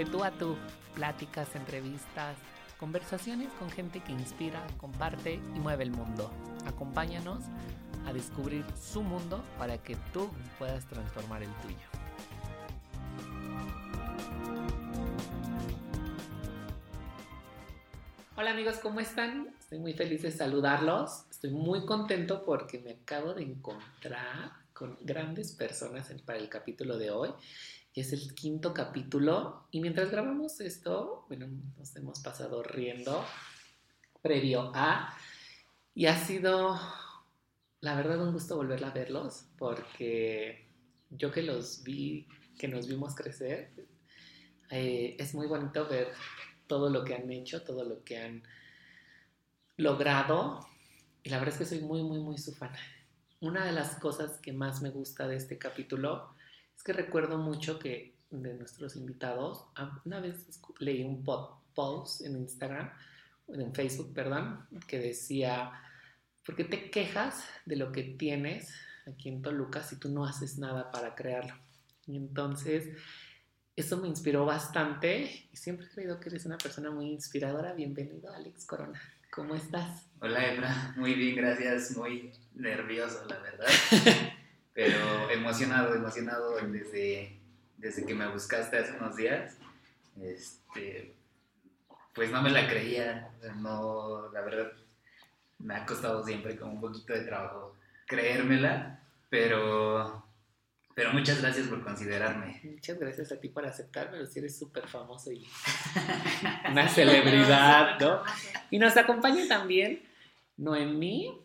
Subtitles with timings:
[0.00, 0.56] de tú a tú,
[0.94, 2.34] pláticas, entrevistas,
[2.78, 6.30] conversaciones con gente que inspira, comparte y mueve el mundo.
[6.64, 7.44] Acompáñanos
[8.06, 11.76] a descubrir su mundo para que tú puedas transformar el tuyo.
[18.36, 19.54] Hola amigos, ¿cómo están?
[19.60, 21.26] Estoy muy feliz de saludarlos.
[21.30, 27.10] Estoy muy contento porque me acabo de encontrar con grandes personas para el capítulo de
[27.10, 27.34] hoy.
[27.94, 33.24] Es el quinto capítulo y mientras grabamos esto, bueno, nos hemos pasado riendo
[34.22, 35.16] previo a
[35.92, 36.78] y ha sido,
[37.80, 40.68] la verdad, un gusto volver a verlos porque
[41.10, 42.28] yo que los vi,
[42.60, 43.72] que nos vimos crecer,
[44.70, 46.12] eh, es muy bonito ver
[46.68, 48.44] todo lo que han hecho, todo lo que han
[49.76, 50.64] logrado
[51.24, 52.72] y la verdad es que soy muy, muy, muy su fan.
[53.40, 56.36] Una de las cosas que más me gusta de este capítulo
[56.80, 59.66] es que recuerdo mucho que de nuestros invitados,
[60.06, 60.46] una vez
[60.78, 61.22] leí un
[61.74, 62.90] post en Instagram,
[63.48, 65.72] en Facebook, perdón, que decía,
[66.42, 68.74] ¿por qué te quejas de lo que tienes
[69.06, 71.52] aquí en Toluca si tú no haces nada para crearlo?
[72.06, 72.96] Y entonces,
[73.76, 77.74] eso me inspiró bastante y siempre he creído que eres una persona muy inspiradora.
[77.74, 78.98] Bienvenido, Alex Corona.
[79.30, 80.06] ¿Cómo estás?
[80.22, 80.94] Hola, Ebra.
[80.96, 81.94] Muy bien, gracias.
[81.94, 83.66] Muy nervioso, la verdad.
[84.72, 87.38] pero emocionado, emocionado desde,
[87.76, 89.56] desde que me buscaste hace unos días.
[90.20, 91.14] Este,
[92.14, 94.72] pues no me la creía, no, la verdad
[95.58, 97.76] me ha costado siempre como un poquito de trabajo
[98.06, 100.26] creérmela, pero,
[100.94, 102.60] pero muchas gracias por considerarme.
[102.64, 105.46] Muchas gracias a ti por aceptarme, si eres súper famoso y
[106.70, 108.22] una celebridad, ¿no?
[108.70, 110.02] Y nos acompaña también
[110.56, 111.40] Noemí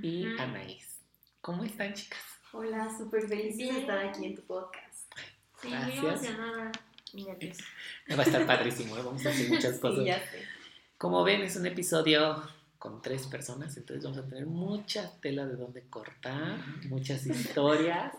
[0.00, 1.02] y Anaís.
[1.42, 2.35] ¿Cómo están, chicas?
[2.58, 5.12] Hola, súper feliz de estar aquí en tu podcast.
[5.60, 6.72] Sí, muy emocionada.
[8.10, 9.02] Va a estar padrísimo, ¿eh?
[9.04, 9.98] vamos a hacer muchas cosas.
[9.98, 10.42] Sí, ya sé.
[10.96, 12.42] Como ven, es un episodio
[12.78, 16.58] con tres personas, entonces vamos a tener mucha tela de donde cortar,
[16.88, 18.14] muchas historias.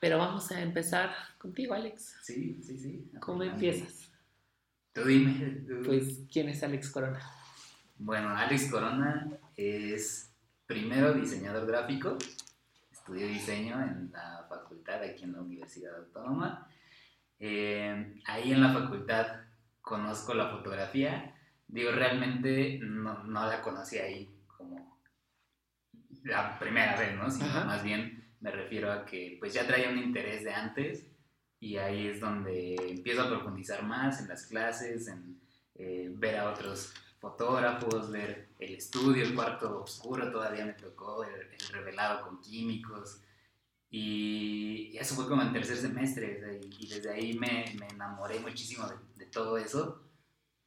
[0.00, 2.16] Pero vamos a empezar contigo, Alex.
[2.22, 3.10] Sí, sí, sí.
[3.20, 4.10] ¿Cómo empiezas?
[4.92, 5.64] Tú dime.
[5.86, 7.22] Pues, ¿quién es Alex Corona?
[7.96, 10.30] Bueno, Alex Corona es
[10.66, 12.18] primero diseñador gráfico,
[13.04, 16.66] estudié diseño en la facultad aquí en la Universidad Autónoma.
[17.38, 19.26] Eh, ahí en la facultad
[19.82, 21.34] conozco la fotografía.
[21.68, 25.02] Digo, realmente no, no, la conocí ahí como
[26.22, 27.30] la primera vez, ¿no?
[27.30, 31.06] Sino más bien me refiero a que pues ya traía un interés de antes
[31.60, 35.38] y ahí es donde empiezo a profundizar más en las clases, en
[35.74, 36.94] eh, ver a otros
[37.24, 43.22] fotógrafos, ver el estudio, el cuarto oscuro, todavía me tocó, el, revelado con químicos.
[43.90, 48.86] Y, eso fue como en tercer semestre, y desde ahí me, me enamoré muchísimo
[49.16, 50.02] de, todo eso.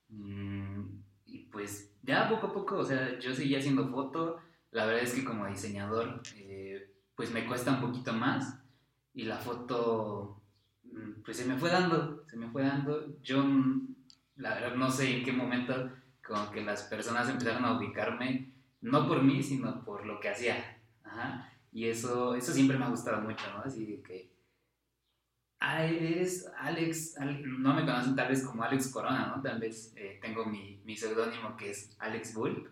[0.09, 0.81] Mm,
[1.27, 4.39] y pues ya poco a poco, o sea, yo seguía haciendo foto,
[4.71, 8.59] la verdad es que como diseñador, eh, pues me cuesta un poquito más,
[9.13, 10.41] y la foto,
[10.85, 13.21] mm, pues se me fue dando, se me fue dando.
[13.21, 13.45] Yo,
[14.37, 15.91] la verdad, no sé en qué momento
[16.27, 20.77] como que las personas empezaron a ubicarme, no por mí, sino por lo que hacía.
[21.03, 21.51] Ajá.
[21.71, 23.59] Y eso, eso siempre me ha gustado mucho, ¿no?
[23.63, 24.31] Así que,
[25.59, 27.15] ay, eres Alex,
[27.45, 29.41] no me conocen tal vez como Alex Corona, ¿no?
[29.41, 32.69] Tal vez eh, tengo mi, mi seudónimo que es Alex Bull.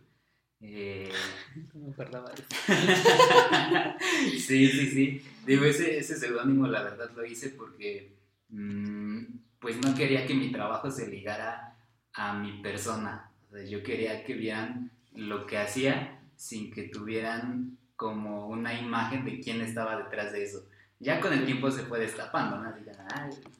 [0.61, 1.11] Eh...
[1.73, 2.31] No me acordaba
[4.31, 5.21] sí, sí, sí.
[5.45, 8.17] Digo, ese, ese seudónimo la verdad lo hice porque
[8.49, 9.23] mmm,
[9.59, 11.77] pues no quería que mi trabajo se ligara
[12.13, 13.31] a mi persona,
[13.63, 19.61] yo quería que vieran lo que hacía sin que tuvieran como una imagen de quién
[19.61, 20.67] estaba detrás de eso.
[20.99, 22.73] Ya con el tiempo se fue destapando, ¿no?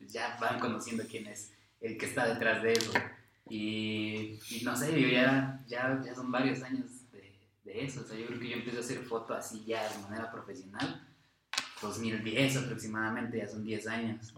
[0.07, 2.91] ya van conociendo quién es el que está detrás de eso.
[3.50, 7.33] Y, no sé, yo ya, ya, ya son varios años de,
[7.63, 8.01] de, eso.
[8.01, 11.07] O sea, yo creo que yo empecé a hacer foto así ya de manera profesional.
[11.81, 14.33] 2010 aproximadamente, ya son 10 años.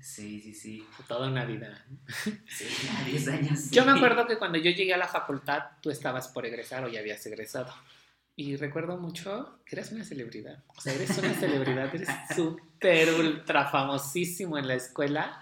[0.00, 0.86] Sí, sí, sí.
[1.08, 1.84] Toda una vida.
[2.48, 2.66] Sí,
[3.06, 3.70] 10 años.
[3.70, 6.88] Yo me acuerdo que cuando yo llegué a la facultad, tú estabas por egresar o
[6.88, 7.72] ya habías egresado.
[8.36, 10.62] Y recuerdo mucho que eres una celebridad.
[10.76, 15.40] O sea, eres una celebridad, eres súper ultra famosísimo en la escuela,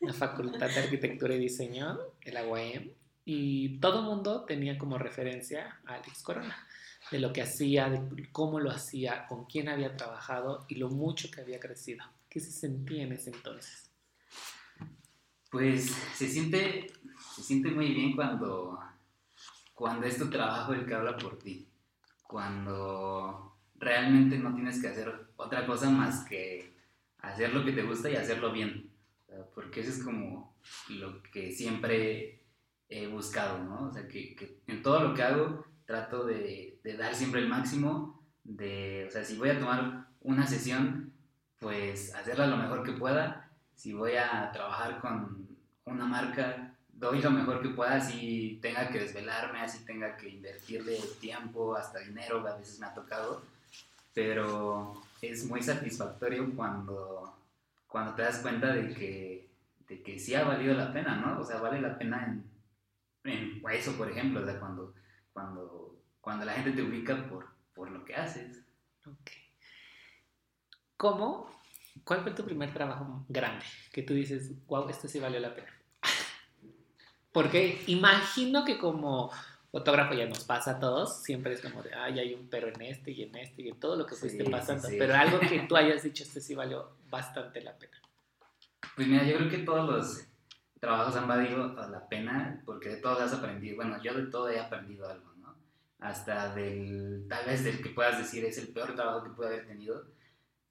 [0.00, 2.90] la Facultad de Arquitectura y Diseño, el UAM.
[3.24, 6.66] Y todo el mundo tenía como referencia a Alex Corona,
[7.10, 11.30] de lo que hacía, de cómo lo hacía, con quién había trabajado y lo mucho
[11.30, 12.04] que había crecido.
[12.28, 13.90] ¿Qué se sentía en ese entonces?
[15.50, 16.92] Pues se siente,
[17.34, 18.78] se siente muy bien cuando,
[19.74, 21.66] cuando es tu trabajo el que habla por ti.
[22.22, 26.74] Cuando realmente no tienes que hacer otra cosa más que
[27.20, 28.90] hacer lo que te gusta y hacerlo bien.
[29.54, 30.54] porque eso es como
[30.88, 32.42] lo que siempre
[32.88, 33.88] he buscado, ¿no?
[33.88, 37.48] O sea, que, que en todo lo que hago trato de, de, dar siempre el
[37.48, 41.12] máximo, de, o sea, si voy a tomar una sesión,
[41.58, 45.46] pues hacerla lo mejor que pueda, si voy a trabajar con
[45.84, 50.98] una marca, doy lo mejor que pueda, así tenga que desvelarme, así tenga que invertirle
[51.20, 53.42] tiempo, hasta dinero, a veces me ha tocado,
[54.12, 57.34] pero es muy satisfactorio cuando,
[57.86, 59.48] cuando te das cuenta de que,
[59.88, 61.40] de que sí ha valido la pena, ¿no?
[61.40, 62.44] O sea, vale la pena en,
[63.24, 64.94] en eso, por ejemplo, cuando,
[65.32, 68.60] cuando, cuando la gente te ubica por, por lo que haces.
[69.06, 69.47] Ok.
[70.98, 71.48] ¿Cómo?
[72.04, 73.64] ¿Cuál fue tu primer trabajo grande?
[73.92, 75.72] Que tú dices, wow, esto sí valió la pena.
[77.32, 79.30] Porque imagino que como
[79.70, 82.82] fotógrafo ya nos pasa a todos, siempre es como de, ay, hay un pero en
[82.82, 84.98] este y en este y en todo lo que fuiste Sí, pasando, sí, sí.
[84.98, 87.96] pero algo que tú hayas dicho, este sí valió bastante la pena.
[88.96, 90.24] Pues mira, yo creo que todos los
[90.80, 93.76] trabajos han valido la pena porque de todos has aprendido.
[93.76, 95.54] Bueno, yo de todo he aprendido algo, ¿no?
[96.00, 99.66] Hasta del, tal vez del que puedas decir es el peor trabajo que pude haber
[99.66, 100.06] tenido,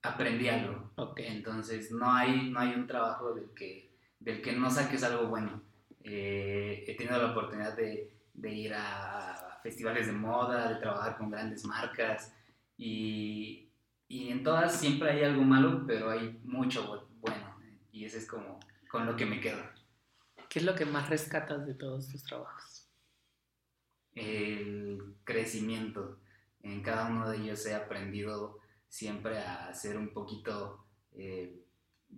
[0.02, 0.90] aprendí algo.
[1.16, 3.90] Entonces, no hay, no hay un trabajo del que,
[4.20, 5.62] del que no saques algo bueno.
[6.02, 11.30] Eh, he tenido la oportunidad de, de ir a festivales de moda, de trabajar con
[11.30, 12.32] grandes marcas
[12.76, 13.68] y,
[14.06, 17.56] y en todas siempre hay algo malo, pero hay mucho bu- bueno
[17.92, 19.60] y ese es como con lo que me quedo.
[20.48, 22.88] ¿Qué es lo que más rescatas de todos tus trabajos?
[24.14, 26.18] El crecimiento.
[26.62, 28.57] En cada uno de ellos he aprendido
[28.88, 31.64] siempre a ser un poquito, eh,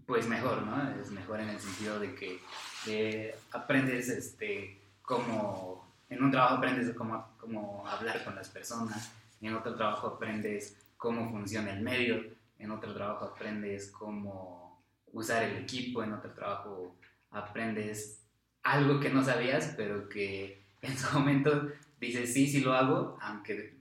[0.06, 1.00] pues mejor, ¿no?
[1.00, 7.34] Es mejor en el sentido de que aprendes este, cómo, en un trabajo aprendes cómo,
[7.38, 12.22] cómo hablar con las personas, en otro trabajo aprendes cómo funciona el medio,
[12.58, 14.82] en otro trabajo aprendes cómo
[15.12, 16.96] usar el equipo, en otro trabajo
[17.30, 18.22] aprendes
[18.62, 21.68] algo que no sabías, pero que en su momento
[22.00, 23.79] dices, sí, sí lo hago, aunque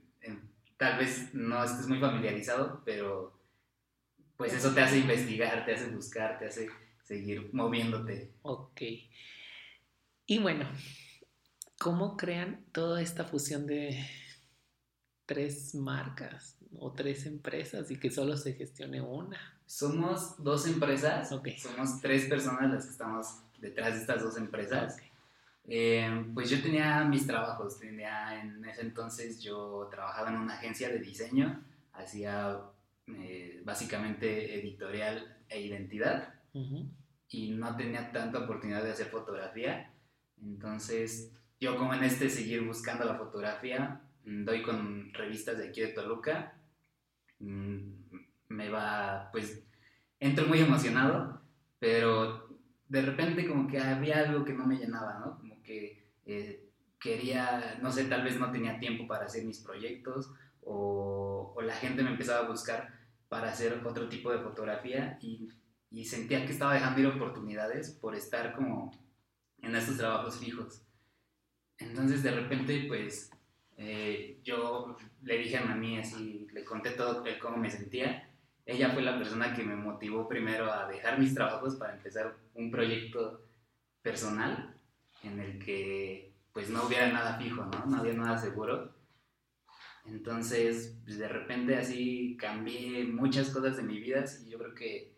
[0.80, 3.38] tal vez no estés muy familiarizado, pero
[4.38, 6.70] pues eso te hace investigar, te hace buscar, te hace
[7.04, 8.32] seguir moviéndote.
[8.40, 8.80] Ok.
[10.24, 10.66] Y bueno,
[11.78, 14.02] ¿cómo crean toda esta fusión de
[15.26, 19.60] tres marcas o tres empresas y que solo se gestione una?
[19.66, 21.48] Somos dos empresas, Ok.
[21.58, 23.26] somos tres personas las que estamos
[23.58, 24.94] detrás de estas dos empresas.
[24.94, 25.09] Ok.
[25.68, 30.88] Eh, pues yo tenía mis trabajos, tenía en ese entonces yo trabajaba en una agencia
[30.88, 31.62] de diseño,
[31.92, 32.60] hacía
[33.06, 36.90] eh, básicamente editorial e identidad Ujú.
[37.28, 39.92] y no tenía tanta oportunidad de hacer fotografía.
[40.42, 45.82] Entonces, yo como en este seguir buscando la fotografía, mm, doy con revistas de aquí
[45.82, 46.54] de Toluca,
[47.38, 47.78] mm,
[48.48, 49.62] me va, pues,
[50.18, 51.42] entro muy emocionado,
[51.78, 52.48] pero
[52.88, 55.49] de repente como que había algo que no me llenaba, ¿no?
[55.70, 56.68] Como que eh,
[56.98, 60.32] quería, no sé, tal vez no tenía tiempo para hacer mis proyectos
[60.62, 62.88] o, o la gente me empezaba a buscar
[63.28, 65.48] para hacer otro tipo de fotografía y
[65.90, 68.92] y sentía que estaba dejando ir oportunidades por estar como
[69.60, 70.82] en estos trabajos fijos.
[71.78, 73.30] Entonces de repente pues
[73.76, 78.28] eh, yo le dije a mami así, le conté todo el cómo me sentía.
[78.64, 82.70] Ella fue la persona que me motivó primero a dejar mis trabajos para empezar un
[82.70, 83.42] proyecto
[84.02, 84.76] personal
[85.22, 87.86] en el que pues no hubiera nada fijo, ¿no?
[87.86, 88.92] No había nada seguro.
[90.06, 95.12] Entonces, pues, de repente así cambié muchas cosas de mi vida y yo creo que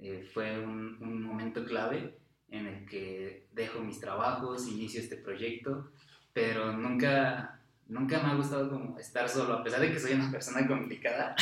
[0.00, 2.18] eh, fue un, un, momento clave
[2.50, 5.90] en el que dejo mis trabajos, inicio este proyecto,
[6.32, 10.30] pero nunca, nunca me ha gustado como estar solo, a pesar de que soy una
[10.30, 11.36] persona complicada,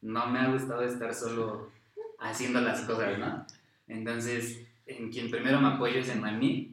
[0.00, 1.70] no me ha gustado estar solo
[2.18, 3.46] haciendo las cosas, ¿no?
[3.86, 6.71] Entonces, en quien primero me apoyo es en Noemí,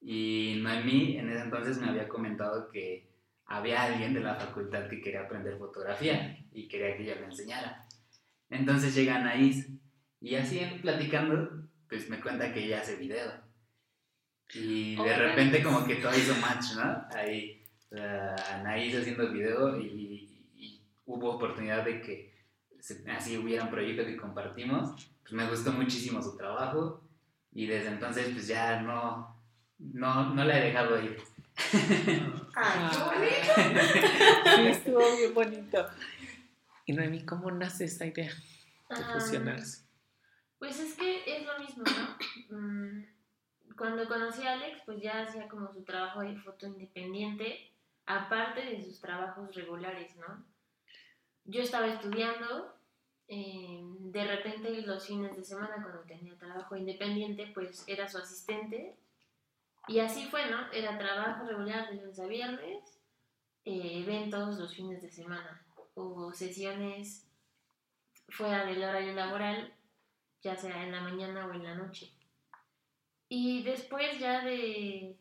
[0.00, 3.10] y Noemí en ese entonces me había comentado que
[3.46, 7.86] había alguien de la facultad que quería aprender fotografía y quería que yo le enseñara.
[8.48, 9.68] Entonces llega Anaís
[10.20, 13.32] y así platicando, pues me cuenta que ella hace video.
[14.54, 17.06] Y de repente como que todo hizo match, ¿no?
[17.14, 19.86] Ahí uh, Anaís haciendo video y,
[20.56, 22.32] y, hubo oportunidad de que
[23.08, 25.10] así hubiera un proyecto que compartimos.
[25.22, 27.02] Pues me gustó muchísimo su trabajo
[27.52, 29.39] y desde entonces pues ya no,
[29.80, 31.18] no, no la he dejado ir.
[32.54, 33.80] ¡Ay, qué bonito!
[34.56, 35.86] Sí, estuvo bien bonito.
[36.86, 39.84] Y Noemi, ¿cómo nace esta idea de Ah, fusionarse?
[40.58, 42.18] Pues es que es lo mismo, ¿no?
[42.50, 43.04] Mm,
[43.76, 47.70] Cuando conocí a Alex, pues ya hacía como su trabajo de foto independiente,
[48.06, 50.44] aparte de sus trabajos regulares, ¿no?
[51.44, 52.76] Yo estaba estudiando
[53.28, 58.96] eh, de repente los fines de semana cuando tenía trabajo independiente, pues era su asistente.
[59.90, 60.70] Y así fue, ¿no?
[60.72, 63.00] Era trabajo regular de lunes a viernes,
[63.64, 67.26] eh, eventos los fines de semana o sesiones
[68.28, 69.74] fuera del horario laboral,
[70.42, 72.12] ya sea en la mañana o en la noche.
[73.28, 75.18] Y después ya de,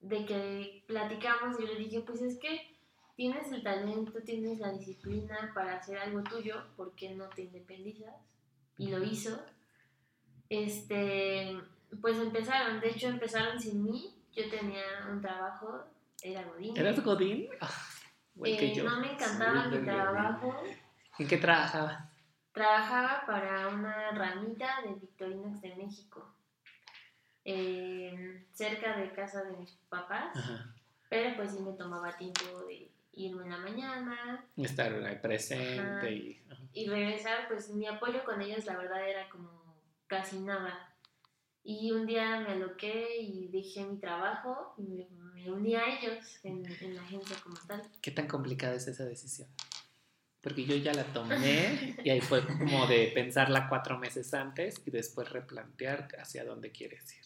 [0.00, 2.76] de que platicamos, yo le dije, pues es que
[3.16, 8.16] tienes el talento, tienes la disciplina para hacer algo tuyo, ¿por qué no te independizas?
[8.76, 9.42] Y lo hizo.
[10.50, 11.58] Este,
[12.00, 15.84] pues empezaron, de hecho empezaron sin mí, yo tenía un trabajo,
[16.22, 16.76] era Godín.
[16.76, 17.48] ¿Eras Godín?
[18.34, 18.84] Igual que Eh, yo.
[18.84, 20.62] no me encantaba mi trabajo.
[21.18, 22.04] ¿En qué trabajabas?
[22.52, 26.34] Trabajaba para una ramita de Victorinox de México,
[27.44, 30.74] eh, cerca de casa de mis papás, Ajá.
[31.08, 36.08] pero pues sí me tomaba tiempo de irme en la mañana Estar ahí presente Ajá.
[36.10, 36.42] y...
[36.50, 36.62] ajá.
[36.72, 39.76] y regresar, pues mi apoyo con ellos la verdad era como
[40.06, 40.92] casi nada.
[41.68, 46.38] Y un día me aloqué y dejé mi trabajo y me, me uní a ellos
[46.44, 47.82] en, en la agencia como tal.
[48.00, 49.48] ¿Qué tan complicada es esa decisión?
[50.40, 54.92] Porque yo ya la tomé y ahí fue como de pensarla cuatro meses antes y
[54.92, 57.24] después replantear hacia dónde quieres ir.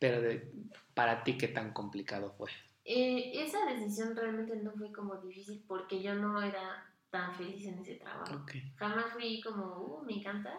[0.00, 0.52] Pero de-
[0.94, 2.50] para ti, ¿qué tan complicado fue?
[2.84, 7.78] Eh, esa decisión realmente no fue como difícil porque yo no era tan feliz en
[7.78, 8.34] ese trabajo.
[8.42, 8.54] Ok.
[8.74, 10.52] Jamás fui como, uh, me encanta.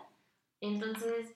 [0.62, 1.33] Entonces,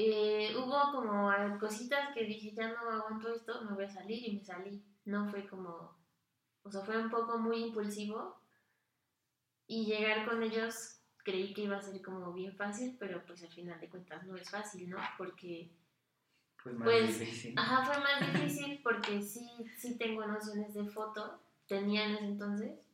[0.00, 4.36] eh, hubo como cositas que dije, ya no aguanto esto, me voy a salir y
[4.36, 4.80] me salí.
[5.04, 5.98] No fue como,
[6.62, 8.40] o sea, fue un poco muy impulsivo.
[9.66, 13.50] Y llegar con ellos creí que iba a ser como bien fácil, pero pues al
[13.50, 14.98] final de cuentas no es fácil, ¿no?
[15.18, 15.68] Porque
[16.62, 17.54] Pues más Pues, difícil.
[17.58, 22.88] Ajá, fue más difícil porque sí, sí tengo nociones de foto, tenía en ese entonces,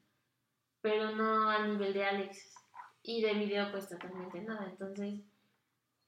[0.81, 2.55] pero no al nivel de Alex.
[3.03, 4.67] Y de video pues totalmente nada.
[4.71, 5.21] Entonces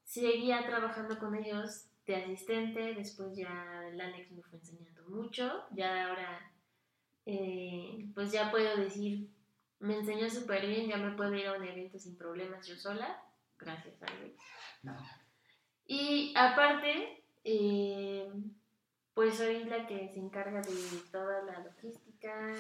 [0.07, 6.09] seguía trabajando con ellos de asistente, después ya el Alex me fue enseñando mucho, ya
[6.09, 6.53] ahora
[7.27, 9.29] eh, pues ya puedo decir,
[9.81, 13.21] me enseñó súper bien, ya me puedo ir a un evento sin problemas yo sola,
[13.59, 14.41] gracias Alex.
[14.85, 14.97] No.
[15.89, 18.33] Y aparte, eh,
[19.13, 20.73] pues soy la que se encarga de
[21.11, 22.55] toda la logística,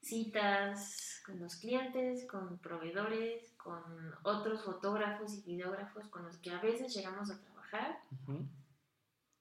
[0.00, 3.82] citas con los clientes, con proveedores, con
[4.22, 8.46] otros fotógrafos y videógrafos con los que a veces llegamos a trabajar Ujú.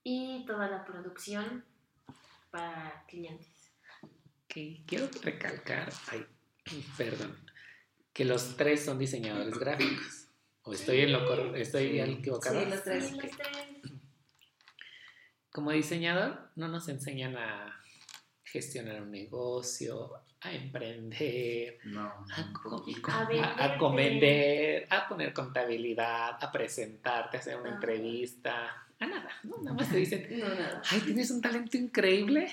[0.03, 1.63] y toda la producción
[2.49, 3.71] para clientes.
[4.47, 6.25] Quiero recalcar, ay,
[6.97, 7.37] perdón,
[8.13, 10.27] que los tres son diseñadores gráficos.
[10.63, 11.99] ¿O estoy en lo cor- estoy Sí.
[11.99, 12.59] equivocado?
[12.59, 13.05] Sí, los tres.
[13.09, 13.91] Sí, los tres.
[15.51, 17.79] Como diseñador no nos enseñan a
[18.43, 20.11] gestionar un negocio,
[20.45, 23.09] a emprender, No, a, un co- poquito.
[23.11, 23.63] A a, venderte.
[23.63, 27.73] a convender, a poner contabilidad, a presentarte, a hacer una Ah.
[27.75, 29.57] entrevista, a nada, ¿no?
[29.63, 30.81] Nada más te dicen, No, nada.
[30.91, 32.51] ay, tienes un talento increíble,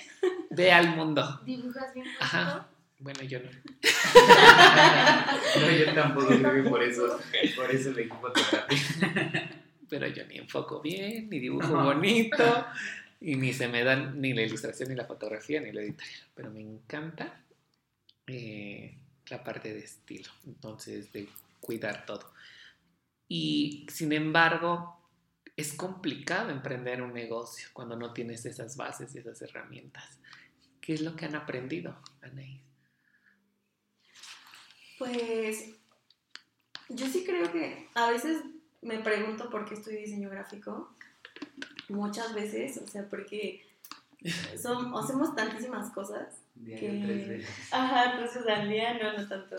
[0.51, 1.41] ve al mundo.
[1.45, 2.67] ¿Dibujas bien Ajá.
[2.99, 3.51] Bueno, yo no.
[5.61, 7.19] No, yo tampoco creo que por eso,
[7.57, 9.51] por eso elegí fotografía.
[9.89, 12.67] pero yo ni enfoco bien, ni dibujo bonito,
[13.21, 16.21] y ni se me dan ni la ilustración, ni la fotografía, ni la editorial.
[16.35, 17.35] Pero me encanta
[18.27, 18.99] eh,
[19.29, 21.29] la parte de estilo, entonces de
[21.61, 22.33] cuidar todo.
[23.29, 24.99] Y sin embargo,
[25.57, 30.19] es complicado emprender un negocio cuando no tienes esas bases y esas herramientas.
[30.81, 32.61] ¿Qué es lo que han aprendido, Anaís?
[34.99, 35.75] Pues
[36.89, 38.43] yo sí creo que a veces
[38.83, 40.95] me pregunto por qué estudio diseño gráfico.
[41.89, 43.65] Muchas veces, o sea, porque
[44.61, 46.42] son, hacemos tantísimas cosas.
[46.55, 47.73] Diario Que- tres veces.
[47.73, 49.57] Ajá, veces al día, no, no tanto.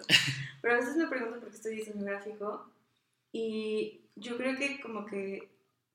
[0.61, 2.69] Pero a veces me pregunto por qué estudio diseño gráfico
[3.31, 5.49] y yo creo que como que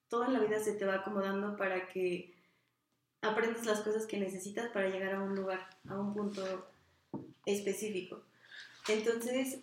[0.08, 2.34] toda la vida se te va acomodando para que
[3.22, 6.68] aprendas las cosas que necesitas para llegar a un lugar, a un punto
[7.46, 8.22] específico.
[8.88, 9.60] Entonces,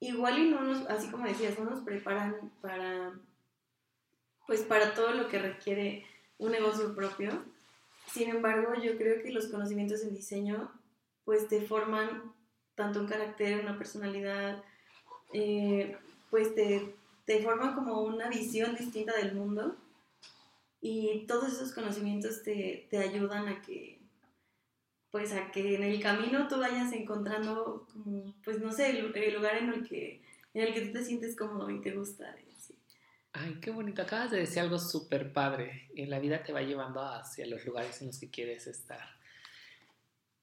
[0.00, 3.12] igual y no nos, así como decías, no nos preparan para,
[4.46, 6.06] pues para todo lo que requiere
[6.38, 7.44] un negocio propio.
[8.16, 10.72] Sin embargo, yo creo que los conocimientos en diseño,
[11.26, 12.32] pues te forman
[12.74, 14.64] tanto un carácter, una personalidad,
[15.34, 15.98] eh,
[16.30, 16.94] pues te,
[17.26, 19.76] te forman como una visión distinta del mundo
[20.80, 23.98] y todos esos conocimientos te, te ayudan a que
[25.10, 29.34] pues a que en el camino tú vayas encontrando como pues no sé el, el
[29.34, 30.22] lugar en el que
[30.54, 32.34] en el que tú te sientes cómodo y te gusta.
[33.38, 34.00] Ay, qué bonito.
[34.00, 35.90] Acabas de decir algo súper padre.
[35.94, 39.06] La vida te va llevando hacia los lugares en los que quieres estar.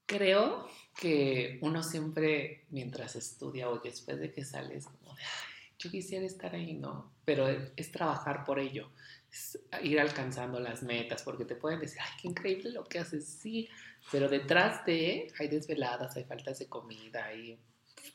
[0.05, 5.89] Creo que uno siempre, mientras estudia o después de que sales, como de, "Ay, yo
[5.89, 7.11] quisiera estar ahí, ¿no?
[7.25, 8.91] Pero es trabajar por ello,
[9.31, 13.25] es ir alcanzando las metas, porque te pueden decir, ay, qué increíble lo que haces,
[13.25, 13.67] sí,
[14.11, 17.59] pero detrás de hay desveladas, hay faltas de comida, hay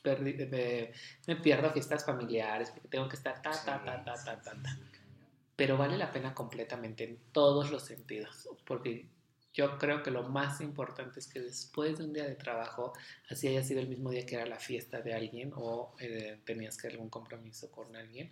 [0.03, 0.91] perdi- me,
[1.27, 4.77] me pierdo fiestas familiares porque tengo que estar ta, ta, ta, ta, ta, ta, ta.
[5.55, 9.07] Pero vale la pena completamente en todos los sentidos, porque
[9.53, 12.93] yo creo que lo más importante es que después de un día de trabajo,
[13.29, 16.77] así haya sido el mismo día que era la fiesta de alguien o eh, tenías
[16.77, 18.31] que algún compromiso con alguien,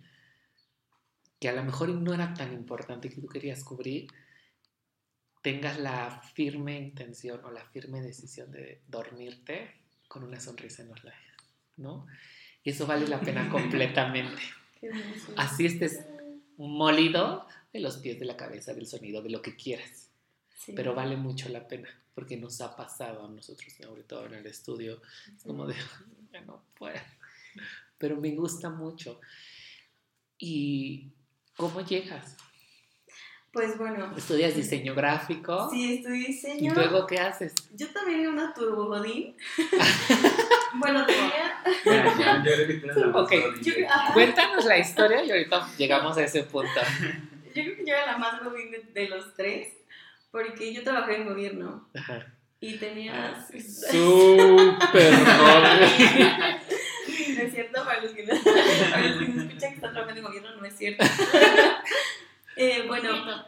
[1.38, 4.08] que a lo mejor no era tan importante que tú querías cubrir,
[5.42, 9.74] tengas la firme intención o la firme decisión de dormirte
[10.08, 11.27] con una sonrisa en los labios,
[11.78, 12.06] ¿no?
[12.62, 14.42] Y eso vale la pena completamente.
[15.36, 16.00] Así estés
[16.56, 20.10] molido de los pies, de la cabeza, del sonido, de lo que quieras.
[20.56, 20.72] Sí.
[20.74, 24.46] Pero vale mucho la pena, porque nos ha pasado a nosotros, sobre todo en el
[24.46, 25.00] estudio,
[25.34, 25.74] es como de,
[26.32, 26.98] ya no puedo.
[27.96, 29.20] Pero me gusta mucho.
[30.36, 31.10] ¿Y
[31.56, 32.36] cómo llegas?
[33.50, 35.68] Pues bueno, ¿Estudias diseño gráfico?
[35.70, 36.74] sí, estudié ¿Y diseño.
[36.74, 37.54] luego qué haces?
[37.74, 39.34] Yo también era una turbo godín.
[40.74, 41.62] bueno, tenía...
[41.84, 44.12] Ya, yo.
[44.12, 46.80] Cuéntanos la historia y ahorita llegamos a ese punto.
[47.54, 49.68] Yo creo que yo era la más godín de, de los tres,
[50.30, 52.26] porque yo trabajé en gobierno Ajá.
[52.60, 53.44] y tenía...
[53.50, 55.80] Súper joven.
[57.34, 58.34] No es cierto, para los que no,
[58.90, 61.04] para los que no escuchan que están trabajando en gobierno, no es cierto.
[62.56, 63.46] Eh, bueno,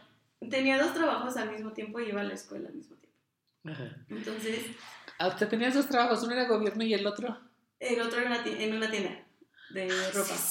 [0.49, 3.17] tenía dos trabajos al mismo tiempo y iba a la escuela al mismo tiempo.
[3.65, 3.95] Ajá.
[4.09, 6.23] Entonces, Ah, ¿Usted tenías dos trabajos?
[6.23, 7.37] ¿Uno era gobierno y el otro?
[7.79, 9.23] el otro una ti- en una tienda
[9.71, 10.35] de ropa.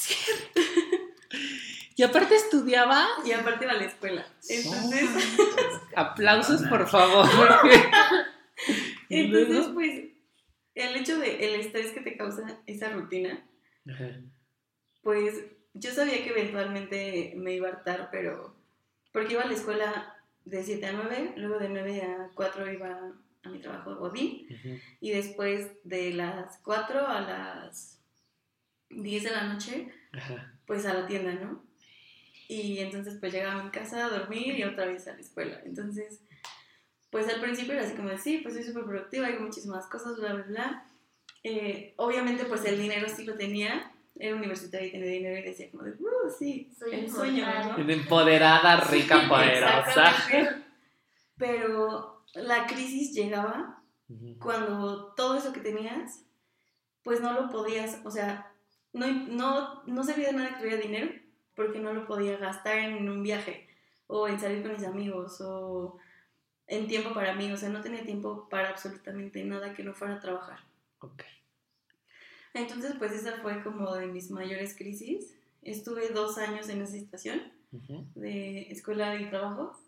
[1.97, 3.07] Y aparte estudiaba.
[3.27, 4.27] Y aparte iba a la escuela.
[4.49, 5.07] Entonces,
[5.97, 7.29] Aplausos, por favor.
[9.11, 10.05] Entonces pues,
[10.75, 13.45] el hecho de el estrés que te causa esa rutina,
[13.93, 14.09] Ajá.
[15.03, 15.35] pues
[15.75, 18.57] yo sabía que eventualmente me iba a hartar, pero
[19.12, 23.12] porque iba a la escuela de 7 a 9, luego de 9 a 4 iba
[23.42, 24.79] a mi trabajo de Godín Ujú.
[25.00, 28.00] y después de las 4 a las
[28.90, 30.53] 10 de la noche, Ajá.
[30.66, 31.64] pues a la tienda, ¿no?
[32.48, 35.61] Y entonces pues llegaba a mi casa a dormir y otra vez a la escuela.
[35.64, 36.20] Entonces,
[37.11, 40.16] pues al principio era así como de, sí, pues soy súper productiva, hago muchísimas cosas,
[40.18, 40.87] bla, bla, bla.
[41.42, 45.70] Eh, obviamente pues el dinero sí lo tenía, era universitaria y tenía dinero y decía
[45.70, 47.46] como de, uh, sí, Soy el sueño.
[47.68, 47.76] ¿no?
[47.83, 50.12] Una empoderada, rica, poderosa.
[51.38, 53.83] Pero la crisis llegaba
[54.40, 56.25] cuando todo eso que tenías,
[57.03, 58.53] pues no lo podías, o sea,
[58.93, 61.12] no, no, no servía de nada que tuviera dinero
[61.55, 63.69] porque no lo podía gastar en un viaje
[64.07, 65.99] o en salir con mis amigos o
[66.66, 70.14] en tiempo para mí, o sea, no tenía tiempo para absolutamente nada que no fuera
[70.14, 70.59] a trabajar.
[71.01, 71.23] Ok.
[72.55, 75.37] Entonces, pues esa fue como de mis mayores crisis.
[75.62, 77.53] Estuve dos años en esa situación
[78.14, 79.79] de escuela y trabajo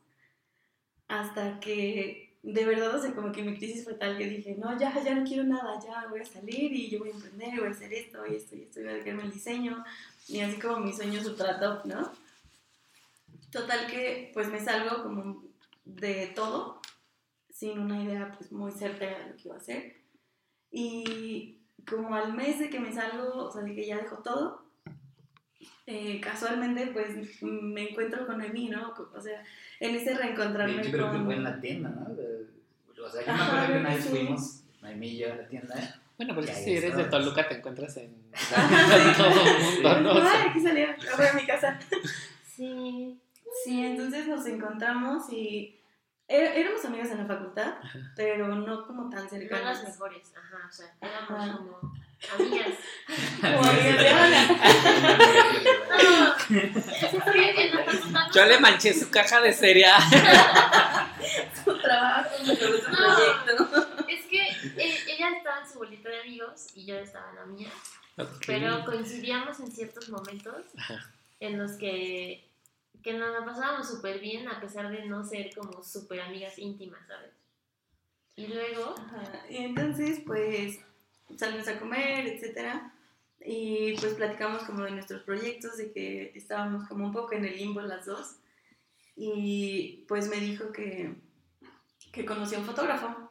[1.09, 4.77] hasta que de verdad, o sea, como que mi crisis fue tal que dije, no,
[4.79, 7.69] ya, ya no quiero nada, ya voy a salir y yo voy a emprender, voy
[7.69, 9.85] a hacer esto y esto y esto, voy a dedicarme al diseño
[10.29, 12.11] y así como mi sueño ultra top, ¿no?
[13.51, 15.45] Total que pues me salgo como
[15.85, 16.81] de todo,
[17.53, 19.97] sin una idea pues muy certera de lo que iba a hacer
[20.73, 24.65] y como al mes de que me salgo, o sea, de que ya dejo todo,
[25.87, 28.95] eh, casualmente pues me encuentro con Emi, ¿no?
[29.15, 29.43] O sea,
[29.81, 31.25] en ese reencontrarme Yo creo que con...
[31.27, 32.07] fue en la tienda, ¿no?
[33.05, 34.11] O sea, yo me acuerdo que una que vez sí.
[34.11, 36.01] fuimos, Noemí y yo, a la tienda.
[36.17, 37.05] Bueno, pues si eres de.
[37.05, 38.55] Toluca te encuentras en sí.
[39.17, 40.11] todo el mundo, ¿no?
[40.13, 41.79] O sea, Ay, aquí salía, de mi casa.
[42.47, 43.19] Sí.
[43.65, 45.79] Sí, entonces nos encontramos y
[46.29, 47.75] é- éramos amigas en la facultad,
[48.15, 49.83] pero no como tan No cercanas.
[49.83, 51.57] las mejores, ajá, o sea, éramos Ajá.
[51.59, 51.93] como
[52.39, 52.75] amigas.
[53.41, 55.43] Como amigas de.
[58.35, 60.01] Yo le manché su caja de cereal.
[61.65, 62.57] Su trabajo, su No.
[62.57, 64.05] proyecto.
[64.09, 67.45] Es que eh, ella estaba en su bolita de amigos y yo estaba en la
[67.47, 67.71] mía,
[68.47, 70.57] pero coincidíamos en ciertos momentos
[71.41, 72.51] en los que,
[73.03, 77.07] que nos la pasábamos súper bien a pesar de no ser como súper amigas íntimas,
[77.07, 77.31] ¿sabes?
[78.35, 80.79] Y luego, Ajá, Y entonces, pues,
[81.37, 82.93] salimos a comer, etcétera.
[83.45, 87.57] Y pues platicamos como de nuestros proyectos, de que estábamos como un poco en el
[87.57, 88.37] limbo las dos.
[89.17, 91.15] Y pues me dijo que,
[92.13, 93.31] que conocía a un fotógrafo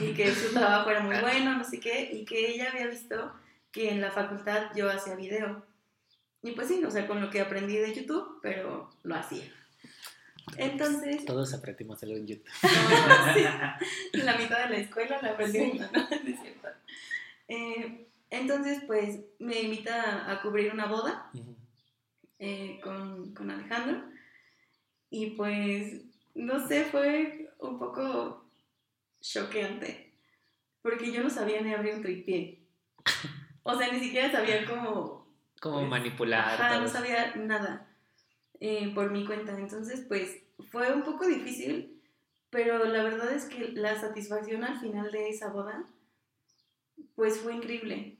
[0.00, 3.32] y que su trabajo era muy bueno, no sé qué, y que ella había visto
[3.70, 5.64] que en la facultad yo hacía video.
[6.42, 9.44] Y pues sí, o sea, con lo que aprendí de YouTube, pero lo hacía.
[10.56, 12.48] Entonces, Todos aprendimos algo en YouTube.
[12.62, 15.88] sí, la mitad de la escuela la aprendí, ¿no?
[17.50, 21.30] Eh, entonces, pues me invita a cubrir una boda
[22.38, 24.04] eh, con, con Alejandro.
[25.10, 28.44] Y pues, no sé, fue un poco
[29.20, 30.14] choqueante.
[30.80, 32.62] Porque yo no sabía ni abrir un tripié.
[33.62, 35.28] O sea, ni siquiera sabía cómo.
[35.60, 36.54] Como Pues, manipular.
[36.54, 37.86] Ajá, no sabía nada
[38.58, 39.52] eh, por mi cuenta.
[39.58, 42.00] Entonces, pues, fue un poco difícil.
[42.48, 45.84] Pero la verdad es que la satisfacción al final de esa boda,
[47.20, 48.16] pues fue increíble.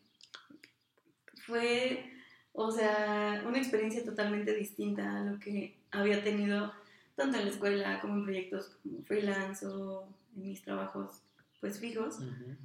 [1.46, 2.04] Fue,
[2.52, 6.70] o sea, una experiencia totalmente distinta a lo que había tenido
[7.16, 11.22] tanto en la escuela como en proyectos como freelance o en mis trabajos
[11.62, 12.18] pues fijos.
[12.18, 12.58] Ujú.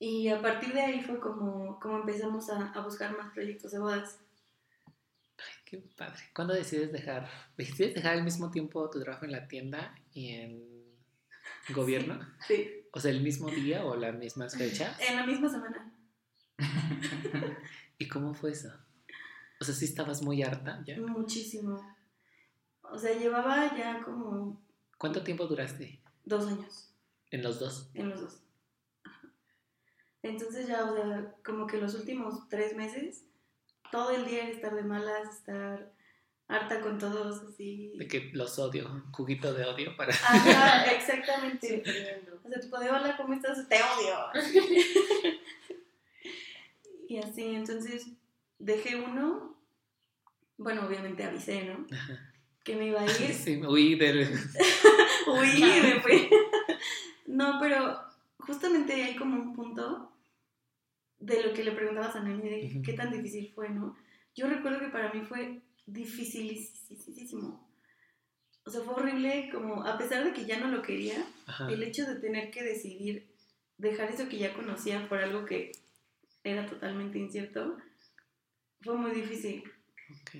[0.00, 3.78] Y a partir de ahí fue como, como empezamos a, a buscar más proyectos de
[3.78, 4.18] bodas.
[5.38, 6.20] Ay, qué padre.
[6.34, 7.30] ¿Cuándo decides dejar?
[7.56, 10.64] ¿Decides dejar al mismo tiempo tu trabajo en la tienda y en
[11.72, 12.18] gobierno?
[12.44, 14.98] Sí, O sea, el mismo día o las mismas fechas.
[15.06, 15.92] en la misma semana.
[17.98, 18.72] ¿Y cómo fue eso?
[19.60, 20.98] O sea, sí estabas muy harta ya.
[20.98, 21.78] Muchísimo.
[22.80, 24.62] O sea, llevaba ya como
[24.96, 26.94] ¿Cuánto tiempo duraste dos años
[27.30, 27.90] en los dos?
[27.92, 28.40] en los dos.
[30.22, 33.26] Entonces ya, o sea, como que los últimos tres meses,
[33.92, 35.92] todo el día era estar de malas, estar
[36.48, 37.92] harta con todos, así.
[37.96, 40.12] De que los odio, juguito de odio para...
[40.12, 41.82] Ajá, exactamente.
[42.44, 43.68] O sea, tipo de hola, ¿cómo estás?
[43.68, 44.16] Te odio.
[47.08, 48.06] y así, entonces
[48.58, 49.56] dejé uno.
[50.58, 51.86] Bueno, obviamente avisé, ¿no?
[51.94, 52.32] Ajá.
[52.64, 53.34] Que me iba a ir.
[53.34, 54.22] Sí, huí del...
[55.26, 56.30] Uy, me fui.
[57.26, 58.00] No, pero
[58.38, 60.12] justamente hay como un punto
[61.18, 63.96] de lo que le preguntabas a Nani de qué tan difícil fue, ¿no?
[64.34, 67.66] Yo recuerdo que para mí fue dificilísimo.
[68.64, 71.68] O sea, fue horrible, como a pesar de que ya no lo quería, Ajá.
[71.70, 73.32] el hecho de tener que decidir
[73.78, 75.72] dejar eso que ya conocía por algo que
[76.42, 77.76] era totalmente incierto,
[78.80, 79.64] fue muy difícil.
[80.10, 80.36] Ok.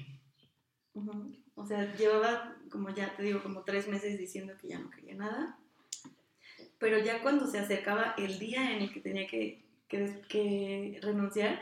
[0.95, 1.37] Ujú.
[1.55, 5.15] O sea, llevaba, como ya te digo, como tres meses diciendo que ya no quería
[5.15, 5.59] nada.
[6.79, 11.61] Pero ya cuando se acercaba el día en el que tenía que, que, que renunciar,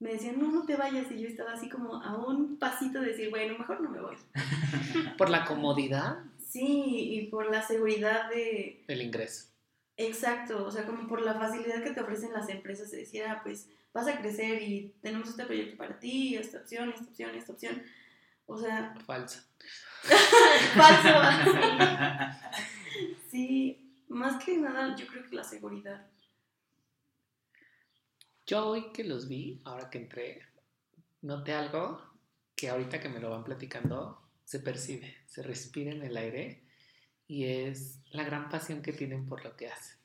[0.00, 1.10] me decían, no, no te vayas.
[1.10, 4.16] Y yo estaba así como a un pasito de decir, bueno, mejor no me voy.
[5.18, 8.82] Por la comodidad Sí, y por la seguridad de...
[8.88, 9.48] del ingreso.
[9.98, 13.40] Exacto, o sea, como por la facilidad que te ofrecen las empresas de decir, ah,
[13.42, 17.52] pues vas a crecer y tenemos este proyecto para ti, esta opción, esta opción, esta
[17.52, 17.82] opción.
[18.46, 19.40] O sea, Falso.
[20.74, 21.08] falso.
[23.30, 26.06] Sí, más que nada, yo creo que la seguridad.
[28.48, 30.40] Yo hoy que los vi, ahora que entré,
[31.20, 32.02] noté algo
[32.56, 36.64] que ahorita que me lo van platicando, se percibe, se respira en el aire
[37.26, 39.98] y es la gran pasión que tienen por lo que hacen.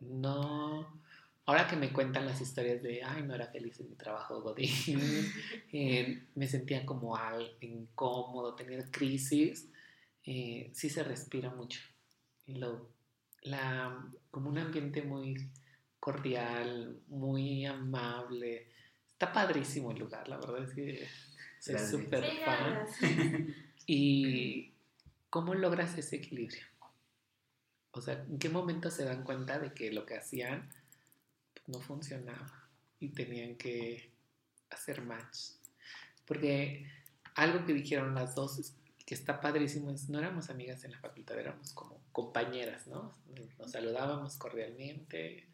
[0.00, 1.00] No,
[1.44, 4.68] ahora que me cuentan las historias de, ay, no era feliz en mi trabajo, Godín,
[5.72, 9.70] eh, me sentía como al, incómodo, tener crisis,
[10.24, 11.78] eh, sí se respira mucho.
[12.48, 12.90] Lo,
[13.42, 15.52] la, como un ambiente muy
[16.06, 18.68] cordial, muy amable.
[19.10, 21.08] Está padrísimo el lugar, la verdad es que
[21.58, 22.86] soy súper Sí, fan.
[23.88, 24.72] ¿Y
[25.30, 26.62] cómo logras ese equilibrio?
[27.90, 30.70] O sea, ¿en qué momento se dan cuenta de que lo que hacían
[31.66, 32.68] no funcionaba
[33.00, 34.12] y tenían que
[34.70, 35.54] hacer match?
[36.24, 36.88] Porque
[37.34, 41.00] algo que dijeron las dos es- que está padrísimo es, no éramos amigas en la
[41.00, 43.12] facultad, éramos como compañeras, ¿no?
[43.58, 45.48] Nos saludábamos cordialmente,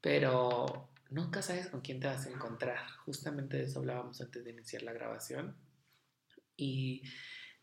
[0.00, 2.78] pero nunca sabes con quién te vas a encontrar.
[3.04, 5.56] Justamente de eso hablábamos antes de iniciar la grabación.
[6.56, 7.02] Y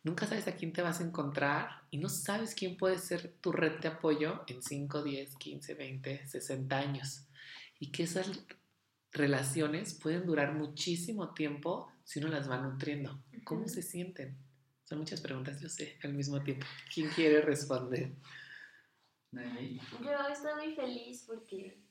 [0.03, 3.51] nunca sabes a quién te vas a encontrar y no sabes quién puede ser tu
[3.51, 7.27] red de apoyo en 5, 10, 15, 20, 60 años.
[7.79, 8.29] Y que esas
[9.11, 13.23] relaciones pueden durar muchísimo tiempo si uno las va nutriendo.
[13.43, 14.37] ¿Cómo se sienten?
[14.83, 16.65] Son muchas preguntas, yo sé, al mismo tiempo.
[16.93, 18.11] ¿Quién quiere responder?
[19.31, 21.82] Yo estoy muy feliz porque,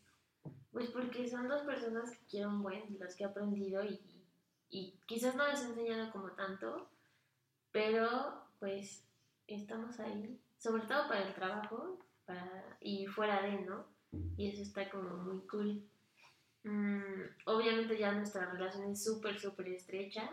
[0.73, 4.01] pues porque son dos personas que quiero un buen, las que he aprendido y,
[4.71, 6.89] y quizás no les he enseñado como tanto,
[7.71, 9.05] pero pues
[9.47, 13.85] estamos ahí, sobre todo para el trabajo para, y fuera de, ¿no?
[14.37, 15.83] Y eso está como muy cool.
[16.65, 20.31] Mm, obviamente ya nuestra relación es súper, súper estrecha.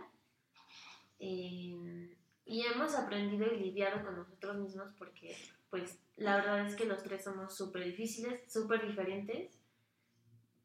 [1.19, 5.37] eh, y hemos aprendido y lidiado con nosotros mismos porque,
[5.69, 9.58] pues, la verdad es que los tres somos súper difíciles, súper diferentes.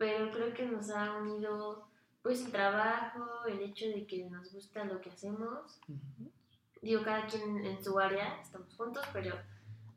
[0.04, 1.88] Pero creo que nos ha unido,
[2.22, 5.80] pues, el trabajo, el hecho de que nos gusta lo que hacemos.
[6.82, 9.34] Digo, cada quien en su área, estamos juntos, pero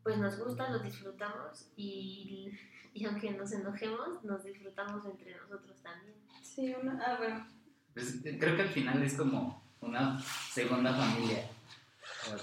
[0.03, 2.57] pues nos gusta, lo disfrutamos y,
[2.93, 6.15] y aunque nos enojemos, nos disfrutamos entre nosotros también.
[6.41, 7.45] Sí, una, ah, bueno.
[7.93, 10.17] Pues, eh, creo que al final es como una
[10.53, 11.49] segunda familia,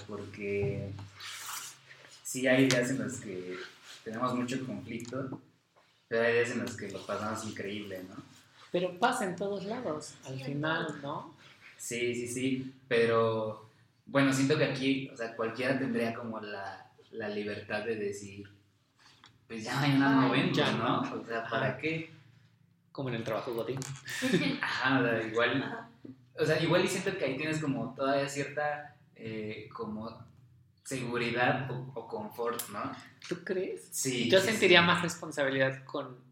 [0.07, 0.91] porque
[2.21, 3.57] sí hay días en los que
[4.03, 5.41] tenemos mucho conflicto,
[6.07, 8.15] pero hay días en los que lo pasamos increíble, ¿no?
[8.71, 10.99] Pero pasa en todos lados, al final.
[11.01, 11.33] ¿no?
[11.77, 13.69] Sí, sí, sí, pero
[14.05, 18.49] bueno, siento que aquí, o sea, cualquiera tendría como la, la libertad de decir,
[19.47, 21.01] pues ya mañana no vengo, ya ¿no?
[21.01, 22.11] O sea, ¿para qué?
[22.91, 23.79] Como en el trabajo Godín.
[24.61, 25.89] Ajá, o sea, igual, Ajá.
[26.39, 30.09] o sea, igual y siento que ahí tienes como todavía cierta, eh, como
[30.85, 32.91] seguridad o, o confort, ¿no?
[33.27, 33.89] ¿Tú crees?
[33.91, 34.29] Sí.
[34.29, 34.87] Yo sentiría sí.
[34.87, 36.23] más responsabilidad con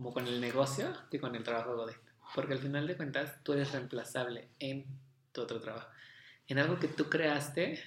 [0.00, 1.96] como con el negocio que con el trabajo Godín.
[2.34, 4.86] Porque al final de cuentas tú eres reemplazable en
[5.32, 5.88] tu otro trabajo.
[6.48, 7.78] En algo que tú creaste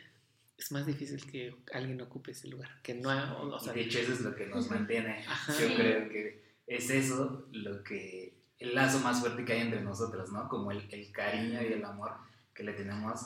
[0.56, 2.70] es más difícil que alguien ocupe ese lugar.
[2.84, 3.10] Que no,
[3.50, 5.26] o sea, de hecho eso es lo que nos mantiene.
[5.28, 5.54] Ajá.
[5.60, 10.32] Yo creo que es eso lo que, el lazo más fuerte que hay entre nosotros,
[10.32, 10.48] ¿no?
[10.48, 12.12] Como el, el cariño y el amor
[12.54, 13.22] que le tenemos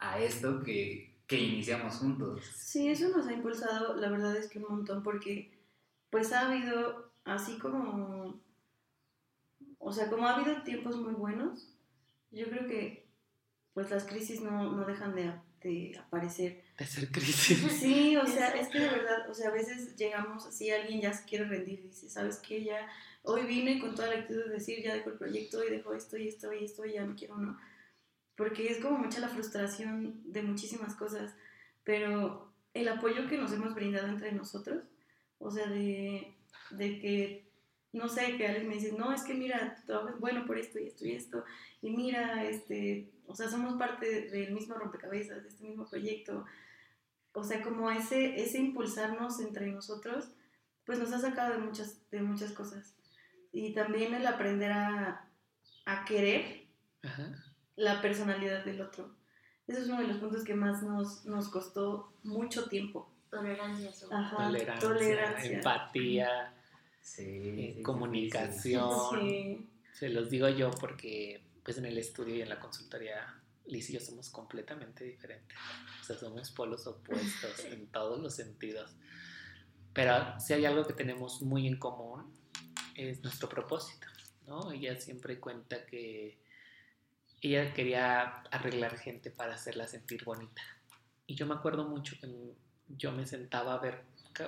[0.00, 2.44] a esto que, que iniciamos juntos.
[2.54, 5.50] Sí, eso nos ha impulsado, la verdad es que un montón, porque
[6.10, 8.38] pues ha habido, así como,
[9.78, 11.74] o sea, como ha habido tiempos muy buenos,
[12.30, 13.08] yo creo que
[13.72, 16.62] pues las crisis no, no dejan de, de aparecer.
[16.76, 17.64] de ser crisis.
[17.80, 21.14] Sí, o sea, es que de verdad, o sea, a veces llegamos así, alguien ya
[21.14, 22.62] se quiere rendir y dice, ¿sabes qué?
[22.62, 22.86] Ya,
[23.22, 26.18] hoy vine con toda la actitud de decir, ya dejo el proyecto y dejo esto
[26.18, 27.58] y esto y esto y ya no quiero, ¿no?
[28.42, 31.32] Porque es como mucha la frustración de muchísimas cosas,
[31.84, 34.82] pero el apoyo que nos hemos brindado entre nosotros,
[35.38, 36.34] o sea, de,
[36.70, 37.46] de que,
[37.92, 40.58] no sé, que alguien me dice, no, es que mira, tu trabajo es bueno por
[40.58, 41.44] esto y esto y esto,
[41.82, 46.44] y mira, este, o sea, somos parte de- del mismo rompecabezas, de este mismo proyecto,
[47.34, 50.30] o sea, como ese, ese impulsarnos entre nosotros,
[50.84, 52.94] pues nos ha sacado de muchas, de muchas cosas.
[53.52, 55.28] Y también el aprender a,
[55.84, 56.66] a querer
[57.04, 57.51] Ajá.
[57.76, 59.14] La personalidad del otro.
[59.66, 63.10] Eso es uno de los puntos que más nos, nos costó mucho tiempo.
[63.30, 65.56] Tolerancia sobre Ajá, Tolerancia, tolerancia.
[65.56, 66.54] empatía,
[67.00, 67.24] Sí.
[67.24, 68.90] sí, sí, sí, comunicación.
[69.20, 69.68] Sí.
[69.94, 73.94] Se los digo yo porque pues en el estudio y en la consultoría Liz y
[73.94, 75.56] yo somos completamente diferentes.
[76.00, 78.94] O sea, somos polos opuestos en todos los sentidos.
[79.92, 82.32] Pero si hay algo que tenemos muy en común
[82.94, 84.06] es nuestro propósito,
[84.46, 84.72] ¿no?
[84.72, 86.38] Ella siempre cuenta que
[87.42, 90.62] ella quería arreglar gente para hacerla sentir bonita.
[91.26, 92.28] Y yo me acuerdo mucho que
[92.88, 94.02] yo me sentaba a ver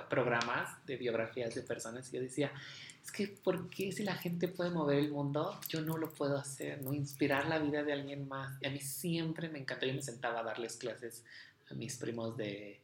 [0.09, 2.51] programas de biografías de personas y yo decía,
[3.03, 6.37] es que ¿por qué si la gente puede mover el mundo, yo no lo puedo
[6.37, 8.57] hacer, no inspirar la vida de alguien más?
[8.61, 11.23] Y a mí siempre me encantó, yo me sentaba a darles clases
[11.69, 12.81] a mis primos de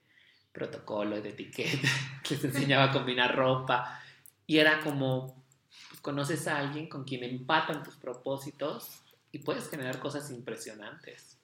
[0.52, 1.88] protocolo y de etiqueta,
[2.30, 4.02] les enseñaba a combinar ropa
[4.46, 5.44] y era como,
[5.90, 11.38] pues, conoces a alguien con quien empatan tus propósitos y puedes generar cosas impresionantes.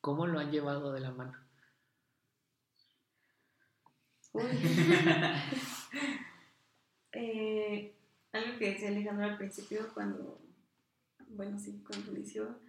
[0.00, 1.38] ¿Cómo lo han llevado de la mano?
[4.32, 4.44] Uy.
[7.12, 7.94] Eh,
[8.32, 10.38] algo que decía Alejandro al principio, cuando,
[11.30, 12.60] bueno, sí, cuando inició,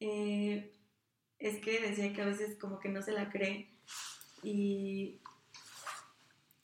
[0.00, 0.72] eh,
[1.38, 3.68] es que decía que a veces como que no se la cree
[4.42, 5.20] y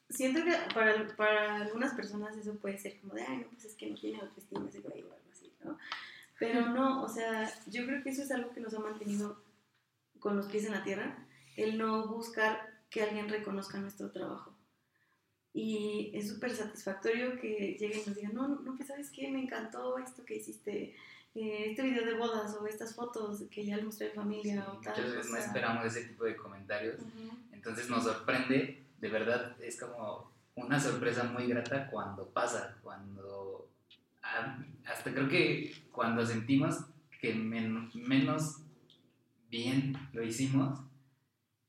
[0.09, 3.75] siento que para, para algunas personas eso puede ser como de, ay, no, pues es
[3.75, 5.79] que no tiene autoestima o algo así, ¿no?
[6.41, 9.45] Pero no, o sea, yo creo que eso es algo que nos ha mantenido
[10.19, 14.57] con los pies en la tierra, el no buscar que alguien reconozca nuestro trabajo.
[15.53, 19.43] Y es súper satisfactorio que lleguen y nos digan, no, no, pues sabes qué, me
[19.43, 20.97] encantó esto que hiciste,
[21.35, 24.67] eh, este video de bodas o estas fotos que ya le mostré a mi familia
[24.67, 24.97] o tal.
[24.97, 25.47] Muchas veces no cosa".
[25.47, 27.01] esperamos ese tipo de comentarios.
[27.01, 27.37] Ujú.
[27.53, 33.69] Entonces nos sorprende, de verdad es como una sorpresa muy grata cuando pasa, cuando
[34.93, 36.87] hasta creo que cuando sentimos
[37.21, 38.63] que men- menos
[39.51, 40.81] bien lo hicimos,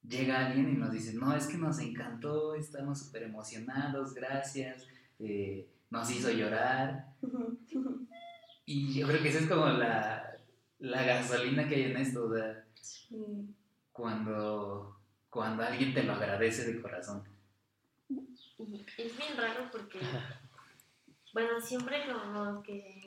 [0.07, 4.88] llega alguien y nos dice, no, es que nos encantó, estamos súper emocionados, gracias,
[5.19, 7.13] eh, nos hizo llorar.
[8.65, 10.38] Y yo creo que esa es como la,
[10.79, 13.15] la gasolina que hay en esto, o sea, Sí.
[13.91, 17.23] cuando, cuando alguien te lo agradece de corazón.
[18.97, 19.99] Es bien raro porque,
[21.34, 23.01] bueno, siempre como que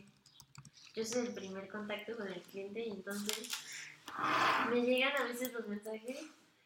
[0.95, 3.51] yo soy el primer contacto con el cliente y entonces
[4.71, 6.25] me llegan a veces los mensajes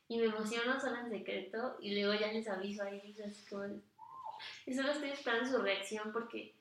[0.09, 3.65] y me emociono solo en secreto y luego ya les aviso a ellos así como
[4.67, 6.55] y solo estoy esperando su reacción porque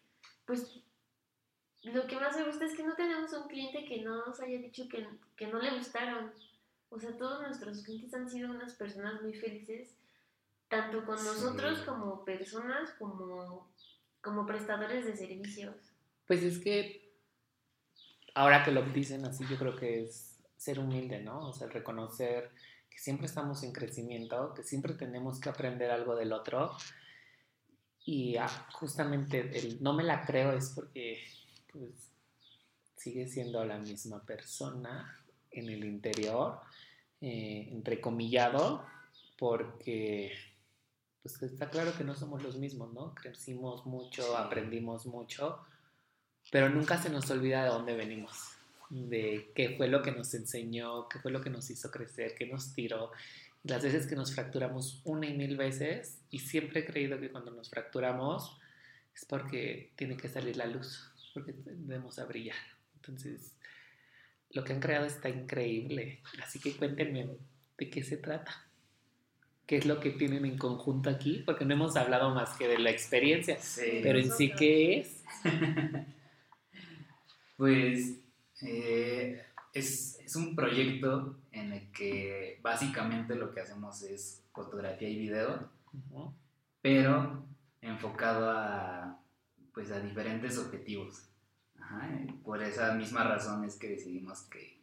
[0.46, 0.80] pues
[1.84, 4.58] lo que más me gusta es que no tenemos un cliente que no nos haya
[4.60, 6.32] dicho que, que no le gustaron
[6.90, 9.94] O sea, todos nuestros clientes han sido unas personas muy felices,
[10.70, 11.26] tanto con Sí.
[11.26, 13.70] nosotros como personas, como,
[14.22, 15.76] como prestadores de servicios.
[16.28, 17.07] Pues es que
[18.38, 21.50] ahora que lo dicen así, yo creo que es ser humilde, ¿no?
[21.50, 22.52] O sea, reconocer
[22.90, 26.72] que siempre estamos en crecimiento, que siempre tenemos que aprender algo del otro.
[28.06, 31.24] Y ah, justamente el no me la creo es porque
[31.72, 32.12] pues,
[32.96, 35.20] sigue siendo la misma persona
[35.50, 36.60] en el interior,
[37.20, 38.86] eh, entrecomillado,
[39.40, 40.32] porque
[41.24, 43.16] pues está claro que no somos los mismos, ¿no?
[43.16, 45.60] Crecimos mucho, aprendimos mucho,
[46.52, 48.54] pero nunca se nos olvida de dónde venimos,
[48.90, 52.46] de qué fue lo que nos enseñó, qué fue lo que nos hizo crecer, qué
[52.46, 53.12] nos tiró.
[53.64, 57.52] Las veces que nos fracturamos una y mil veces, y siempre he creído que cuando
[57.52, 58.58] nos fracturamos
[59.14, 62.56] es porque tiene que salir la luz, porque debemos a brillar.
[62.96, 63.54] Entonces,
[64.52, 66.22] lo que han creado está increíble.
[66.42, 67.28] Así que cuéntenme
[67.78, 68.64] de qué se trata.
[69.66, 71.44] ¿Qué es lo que tienen en conjunto aquí?
[71.46, 73.60] Porque no hemos hablado más que de la experiencia.
[73.60, 74.00] Sí.
[74.02, 74.54] Pero en sí.
[74.58, 75.24] ¿qué es?
[77.58, 78.20] Pues
[78.62, 79.44] eh,
[79.74, 85.70] es, es un proyecto en el que básicamente lo que hacemos es fotografía y video,
[86.82, 87.44] pero
[87.82, 89.20] enfocado a,
[89.74, 91.30] pues, a diferentes objetivos.
[91.80, 92.10] Ajá,
[92.44, 94.82] por esa misma razón es que decidimos que,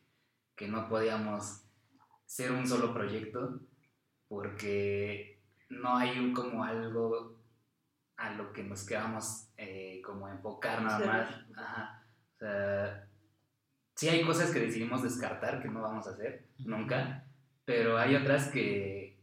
[0.56, 1.62] que no podíamos
[2.26, 3.60] ser un solo proyecto
[4.28, 7.38] porque no hay un- como algo
[8.16, 11.28] a lo que nos queramos eh, como enfocar nada más.
[11.56, 12.03] Ajá.
[12.44, 13.08] Sea,
[13.94, 17.24] sí hay cosas que decidimos descartar que no vamos a hacer nunca,
[17.64, 19.18] pero hay otras que,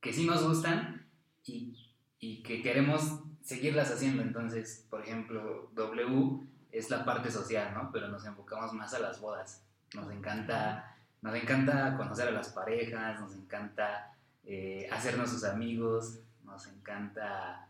[0.00, 1.06] que sí nos gustan
[1.44, 4.22] y, y que queremos seguirlas haciendo.
[4.22, 6.40] Entonces, por ejemplo, W
[6.72, 7.90] es la parte social, ¿no?
[7.92, 9.62] Pero nos enfocamos más a las bodas.
[9.94, 16.66] Nos encanta, nos encanta conocer a las parejas, nos encanta eh, hacernos sus amigos, nos
[16.66, 17.68] encanta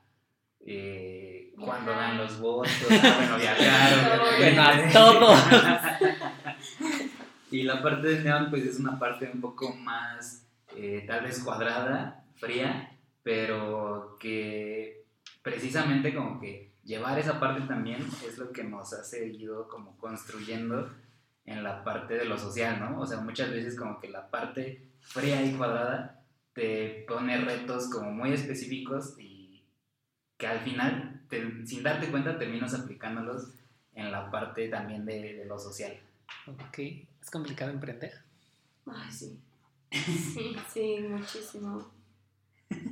[0.67, 5.41] eh, cuando dan los votos, ah, bueno, viajar, Bueno, a todos.
[7.51, 10.47] y la parte de neón, pues es una parte un poco más,
[10.77, 15.05] eh, tal vez cuadrada, fría, pero que
[15.43, 20.91] precisamente como que llevar esa parte también es lo que nos ha seguido como construyendo
[21.47, 23.01] en la parte de lo social, ¿no?
[23.01, 26.23] O sea, muchas veces como que la parte fría y cuadrada
[26.55, 29.34] te pone retos como muy específicos y
[30.45, 33.49] que al final, te- sin darte cuenta, terminas aplicándolos
[33.95, 35.99] en la parte también de, de lo social.
[36.47, 38.13] Ok, es complicado emprender,
[38.87, 39.39] Ay, sí.
[39.91, 40.55] Sí.
[40.73, 41.91] Sí, muchísimo.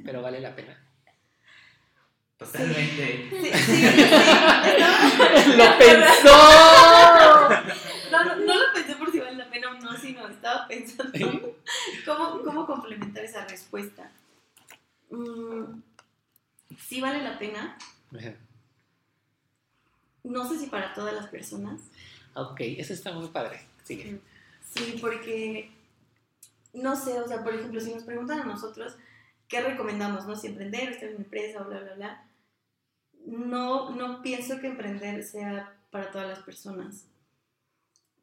[0.04, 0.78] pero vale la pena.
[2.38, 3.28] Totalmente.
[3.30, 3.82] Sí, sí, sí.
[5.56, 6.38] ¡Lo pensó!
[8.10, 11.54] No, no, no lo pensé por si vale la pena o no, sino estaba pensando
[12.06, 14.10] cómo, cómo complementar esa respuesta.
[15.10, 15.82] Mm,
[16.86, 17.76] sí vale la pena,
[20.24, 21.80] no sé si para todas las personas,
[22.34, 23.60] Ok, eso está muy padre.
[23.84, 24.18] Sigue.
[24.62, 25.70] sí, porque
[26.72, 28.96] no sé, o sea, por ejemplo, si nos preguntan a nosotros
[29.48, 30.34] qué recomendamos, ¿no?
[30.34, 32.24] Si emprender, estar en una empresa, bla, bla, bla.
[33.26, 37.04] No, no pienso que emprender sea para todas las personas.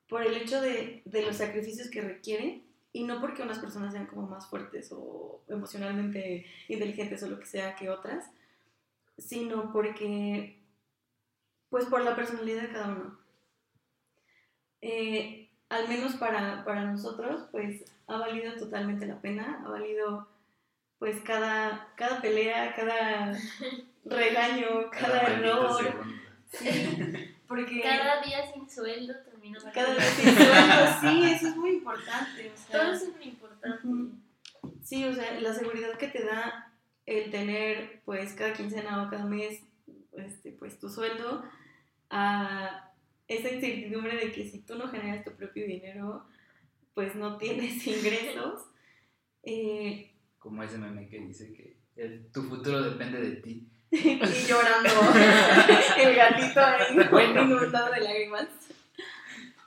[0.07, 4.07] Por el hecho de, de los sacrificios que requiere y no porque unas personas sean
[4.07, 8.25] como más fuertes o emocionalmente inteligentes o lo que sea que otras,
[9.19, 10.61] sino porque,
[11.69, 13.19] pues por la personalidad de cada uno.
[14.81, 20.27] Eh, al menos para, para nosotros, pues ha valido totalmente la pena, ha valido
[20.97, 23.37] pues cada, cada pelea, cada
[24.05, 26.03] regaño, cada, maldito error.
[26.51, 26.67] Sí,
[27.47, 29.99] porque Cada día sin sueldo termina cada valiendo.
[29.99, 32.51] vez sin sueldo, sí, eso es muy importante.
[32.51, 33.87] O sea, Todo eso es muy importante.
[34.83, 36.68] Sí, o sea, la seguridad que te da
[37.09, 39.61] el tener, pues, cada quincena o cada mes,
[40.13, 41.43] este, pues, tu sueldo,
[42.11, 42.91] a
[43.27, 46.25] esa incertidumbre de que si tú no generas tu propio dinero,
[46.93, 48.61] pues no tienes ingresos.
[49.43, 53.67] Eh, Como ese meme que dice que el- tu futuro depende de ti.
[53.91, 54.89] y llorando
[56.03, 58.47] el gatito ahí inundado de lágrimas.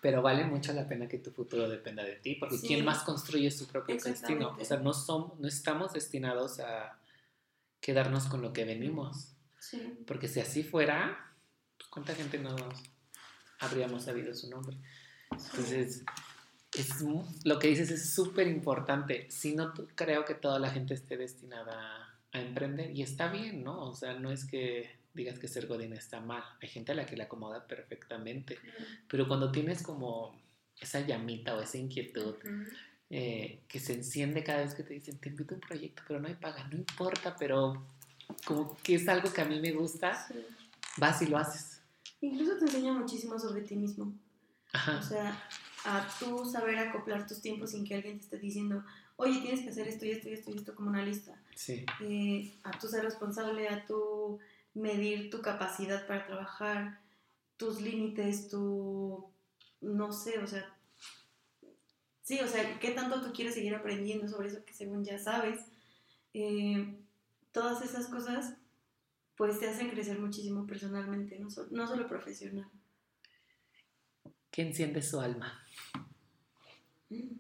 [0.01, 2.67] Pero vale mucho la pena que tu futuro dependa de ti, porque Sí.
[2.69, 4.57] ¿quién más construye su propio destino?
[4.61, 6.99] O sea, no, som- no estamos destinados a
[7.83, 9.35] quedarnos con lo que venimos.
[9.59, 9.99] Sí.
[10.07, 11.35] Porque si así fuera,
[11.77, 12.57] pues, ¿cuánta gente no
[13.59, 14.79] habríamos sabido su nombre?
[15.31, 16.05] Entonces,
[16.79, 17.05] es,
[17.45, 19.31] lo que dices es súper importante.
[19.31, 23.89] Si no, creo que toda la gente esté destinada a emprender y está bien, ¿no?
[23.89, 26.43] O sea, no es que digas que ser godín está mal.
[26.63, 28.59] Hay gente a la que le acomoda perfectamente.
[29.09, 30.41] Pero cuando tienes como
[30.81, 32.71] esa llamita o esa inquietud, Ujú.
[33.15, 36.19] Eh, que se enciende cada vez que te dicen, te invito a un proyecto, pero
[36.19, 37.85] no hay paga, no importa, pero
[38.47, 40.35] como que es algo que a mí me gusta, Sí.
[40.97, 41.83] vas y lo haces.
[42.23, 44.15] Incluso te enseña muchísimo sobre ti mismo.
[44.73, 44.99] Ajá.
[44.99, 45.43] O sea,
[45.85, 48.83] a tú saber acoplar tus tiempos sin que alguien te esté diciendo,
[49.17, 51.35] oye, tienes que hacer esto y esto y esto y esto como una lista.
[51.55, 51.85] Sí.
[52.01, 54.39] Eh, a tú ser responsable, a tú
[54.73, 56.99] medir tu capacidad para trabajar,
[57.59, 59.29] tus límites, tu,
[59.83, 60.65] no sé, o sea,
[62.33, 65.61] sí, o sea, qué tanto tú quieres seguir aprendiendo sobre eso que según ya sabes.
[66.33, 66.97] Eh,
[67.53, 68.55] todas esas cosas,
[69.37, 72.71] pues te hacen crecer muchísimo personalmente, no, so- no solo profesional.
[74.51, 75.63] ¿Qué enciende su alma?
[77.11, 77.37] Mm.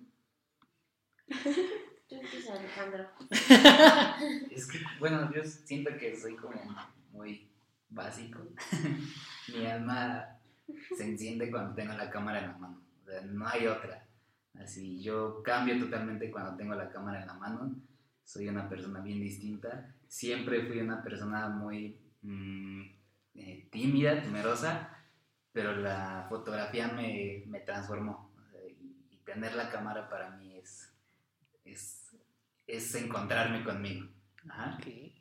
[2.09, 3.09] Tú empieza, Alejandro.
[4.51, 6.61] Es que, bueno, yo siento que soy como
[7.13, 7.49] muy
[7.89, 8.41] básico.
[9.49, 10.39] Mi alma
[10.97, 12.83] se enciende cuando tengo la cámara en la mano.
[13.03, 14.07] O sea, no hay otra.
[14.55, 17.75] Así, yo cambio totalmente cuando tengo la cámara en la mano.
[18.25, 19.95] Soy una persona bien distinta.
[20.07, 22.83] Siempre fui una persona muy mm,
[23.35, 25.05] eh, tímida, temerosa,
[25.53, 28.31] pero la fotografía me, me transformó.
[28.39, 30.93] O sea, y, y tener la cámara para mí es,
[31.65, 32.15] es,
[32.67, 34.07] es encontrarme conmigo.
[34.49, 34.77] Ajá.
[34.79, 34.87] Ok.
[34.87, 35.13] ¿Y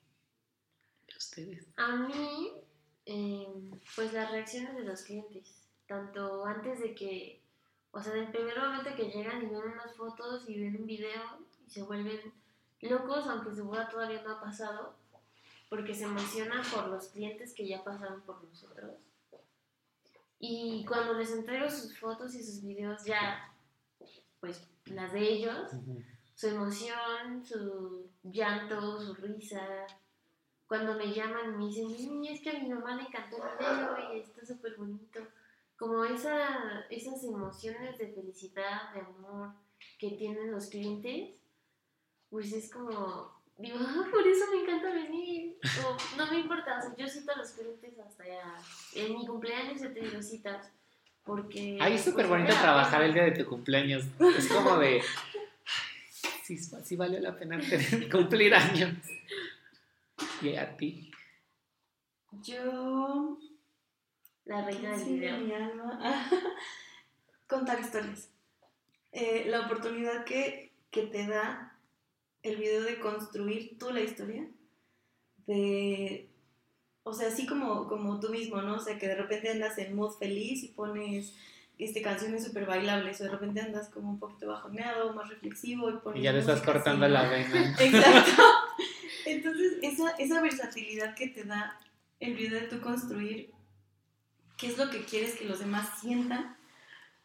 [1.17, 1.67] ustedes?
[1.77, 2.51] A mí,
[3.05, 3.47] eh,
[3.95, 7.40] pues las reacciones de los clientes, tanto antes de que,
[7.91, 11.39] o sea, del primer momento que llegan y ven unas fotos y ven un video
[11.65, 12.19] y se vuelven
[12.81, 14.95] locos, aunque su boda todavía no ha pasado,
[15.69, 18.95] porque se emocionan por los clientes que ya pasaron por nosotros.
[20.39, 23.53] Y cuando les entrego sus fotos y sus videos ya,
[24.39, 25.69] pues las de ellos,
[26.33, 29.61] su emoción, su llanto, su risa.
[30.65, 34.15] Cuando me llaman me dicen, "Niña, es que a mi mamá le encantó el video
[34.15, 35.19] y está súper bonito.
[35.81, 39.49] Como esa, esas emociones de felicidad, de amor
[39.97, 41.31] que tienen los clientes,
[42.29, 45.57] pues es como, digo, "Ah, por eso me encanta venir.
[45.83, 48.59] O, no me importa, o sea, yo cito a los clientes hasta ya,
[48.93, 50.71] en mi cumpleaños he tenido citas.
[51.23, 51.79] Porque...
[51.81, 54.03] Ay, es súper pues, bonito vale la trabajar el día de tu cumpleaños.
[54.37, 55.01] Es como de.
[56.43, 58.93] Sí, sí valió la pena tener- cumplir años.
[60.43, 61.09] Y a ti.
[62.43, 63.39] Yo
[64.45, 65.37] La reina del video.
[65.39, 66.29] mi alma.
[67.47, 68.29] Contar historias.
[69.11, 71.77] Eh, la oportunidad que, que te da
[72.43, 74.47] el video de construir tú la historia.
[75.45, 76.29] De.
[77.03, 78.75] O sea, así como, como tú mismo, ¿no?
[78.75, 81.35] O sea, que de repente andas en mood feliz y pones
[81.77, 85.97] este, canciones súper bailables, o de repente andas como un poquito bajoneado, más reflexivo y
[85.97, 86.19] pones.
[86.19, 87.75] Y ya le estás cortando así, la vena.
[87.79, 88.43] Exacto.
[89.25, 91.79] Entonces, esa, esa versatilidad que te da
[92.19, 93.51] el video de tú construir,
[94.61, 96.55] qué es lo que quieres que los demás sientan.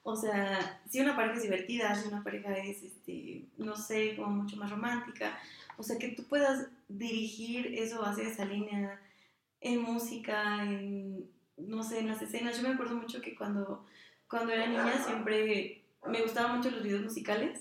[0.02, 4.28] O sea, si una pareja es divertida, si una pareja es, este, no sé, como
[4.28, 5.38] mucho más romántica.
[5.76, 8.98] O sea, que tú puedas dirigir eso hacia esa línea
[9.60, 11.28] en música, en,
[11.58, 12.56] no sé, en las escenas.
[12.56, 13.84] Yo me acuerdo mucho que cuando,
[14.28, 17.60] cuando era niña siempre me gustaban mucho los videos musicales.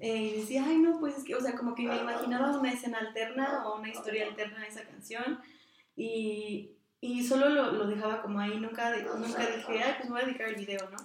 [0.00, 2.72] Eh, y decía, ay, no, pues es que, o sea, como que me imaginaba una
[2.72, 5.40] escena alterna o una historia alterna de esa canción
[5.96, 6.75] y,
[7.06, 10.22] y solo lo, lo dejaba como ahí, nunca, de- nunca dije, ay, pues me voy
[10.22, 10.96] a dedicar al video, ¿no?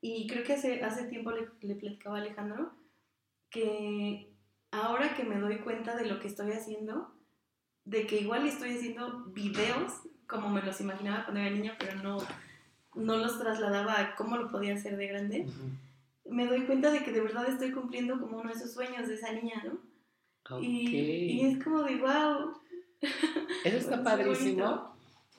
[0.00, 2.72] Y creo que hace, hace tiempo le, le platicaba a Alejandro
[3.50, 4.32] que
[4.70, 7.12] ahora que me doy cuenta de lo que estoy haciendo,
[7.84, 9.92] de que igual estoy haciendo videos
[10.26, 12.18] como me los imaginaba cuando era niña, pero no,
[12.94, 16.34] no los trasladaba a cómo lo podía hacer de grande Ujú.
[16.34, 19.14] me doy cuenta de que de verdad estoy cumpliendo como uno de esos sueños de
[19.14, 19.72] esa niña, ¿no?
[20.56, 20.62] Ok.
[20.62, 22.54] Y, y es como de, wow.
[23.64, 24.91] Eso está padrísimo.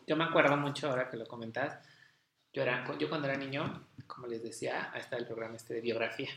[0.06, 1.80] Yo me acuerdo mucho ahora que lo comentas.
[2.52, 6.30] Yo, era, yo cuando era niño, como les decía, está el programa este de biografía.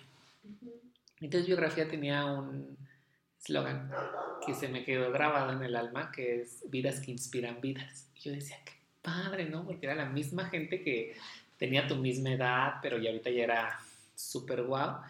[1.20, 2.76] Entonces biografía tenía un
[3.40, 3.90] eslogan
[4.44, 8.08] que se me quedó grabado en el alma, que es vidas que inspiran vidas.
[8.16, 9.64] Y yo decía, qué padre, ¿no?
[9.64, 11.16] Porque era la misma gente que
[11.58, 13.80] tenía tu misma edad, pero ya ahorita ya era
[14.14, 15.00] súper guau.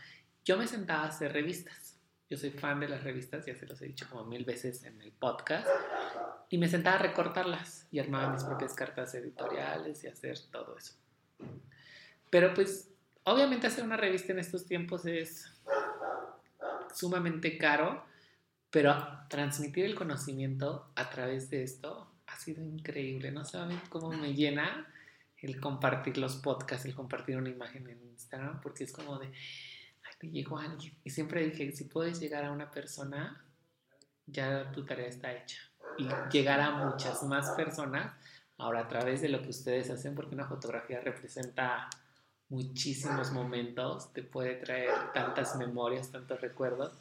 [0.44, 1.85] Yo me sentaba a hacer revistas.
[2.28, 5.00] Yo soy fan de las revistas, ya se los he dicho como mil veces en
[5.00, 5.68] el podcast.
[6.48, 10.94] Y me sentaba a recortarlas y armaba mis propias cartas editoriales y hacer todo eso.
[12.30, 12.90] Pero pues,
[13.24, 15.52] obviamente hacer una revista en estos tiempos es
[16.94, 18.04] sumamente caro,
[18.70, 18.96] pero
[19.28, 23.30] transmitir el conocimiento a través de esto ha sido increíble.
[23.30, 24.86] No saben cómo me llena
[25.38, 29.30] el compartir los podcasts, el compartir una imagen en Instagram, porque es como de,
[30.20, 30.94] me llegó alguien.
[31.04, 33.44] Y siempre dije, si puedes llegar a una persona,
[34.26, 35.60] ya tu tarea está hecha.
[35.98, 38.12] Y llegar a muchas más personas,
[38.58, 41.88] ahora a través de lo que ustedes hacen, porque una fotografía representa
[42.48, 46.92] muchísimos momentos, te puede traer tantas memorias, tantos recuerdos.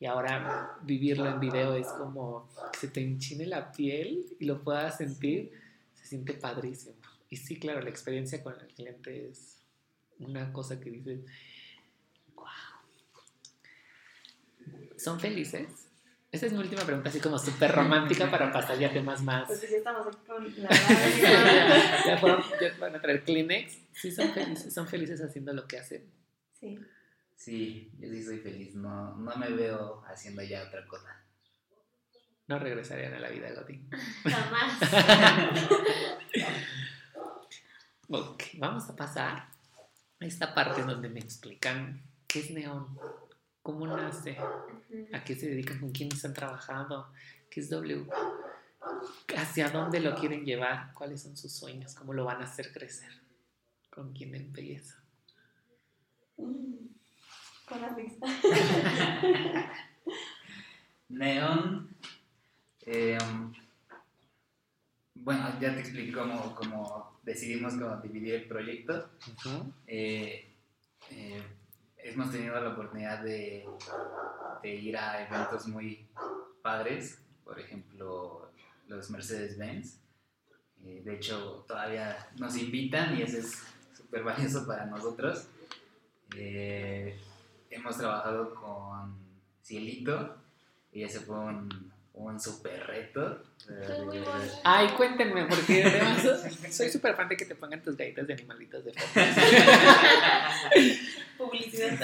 [0.00, 4.62] Y ahora vivirlo en video es como que se te enchine la piel y lo
[4.62, 5.52] puedas sentir,
[5.94, 6.96] se siente padrísimo.
[7.30, 9.62] Y sí, claro, la experiencia con el cliente es
[10.18, 11.20] una cosa que dices,
[12.34, 12.46] wow.
[14.96, 15.84] ¿Son felices?
[16.34, 19.46] Esa es mi última pregunta, así como súper romántica para pasar ya a temas más.
[19.46, 23.78] Pues ya estamos aquí con la ya, ya, fueron, ya van a traer Kleenex.
[23.92, 26.10] Sí, son felices, son felices haciendo lo que hacen.
[26.58, 26.76] Sí.
[27.36, 28.74] Sí, yo sí soy feliz.
[28.74, 31.22] No, no me veo haciendo ya otra cosa.
[32.48, 33.88] No regresarían a la vida, Godín.
[34.24, 34.80] Jamás.
[38.08, 39.50] ok, vamos a pasar
[40.18, 42.02] a esta parte donde me explican
[42.34, 42.98] qué es neón,
[43.62, 44.36] cómo nace,
[45.12, 47.12] a qué se dedican, con quién están trabajando,
[47.48, 48.08] qué es W,
[49.36, 53.12] hacia dónde lo quieren llevar, cuáles son sus sueños, cómo lo van a hacer crecer,
[53.88, 55.00] con quién empieza.
[56.36, 56.88] Mm,
[57.68, 58.26] Con la pista.
[61.10, 61.96] Neon.
[62.80, 63.16] eh,
[65.14, 69.10] bueno, ya te expliqué cómo, cómo decidimos cómo dividir el proyecto.
[69.86, 70.52] Eh,
[71.10, 71.42] eh,
[72.04, 73.66] hemos tenido la oportunidad de,
[74.62, 76.06] de ir a eventos muy
[76.62, 78.50] padres, por ejemplo,
[78.88, 79.98] los Mercedes-Benz.
[80.84, 83.58] Eh, de hecho, todavía nos invitan y eso es
[83.96, 85.48] súper valioso para nosotros.
[86.36, 87.18] Eh,
[87.70, 89.16] hemos trabajado con
[89.62, 90.36] Cielito
[90.92, 93.42] y ese fue un, un súper reto.
[93.66, 94.54] Fue muy bonito.
[94.64, 96.22] Ay, cuéntenme, porque además
[96.70, 99.14] soy súper fan de que te pongan tus galletas de animalitos de fotos.
[101.38, 101.98] Publicidad.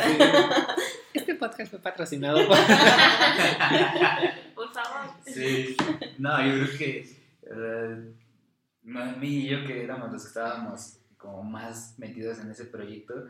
[1.14, 2.56] Este podcast fue patrocinado por...
[4.54, 5.14] Por favor.
[5.24, 5.76] Sí,
[6.18, 7.20] no, yo creo que
[8.98, 13.26] a mí y yo que éramos los que estábamos como más metidos en ese proyecto,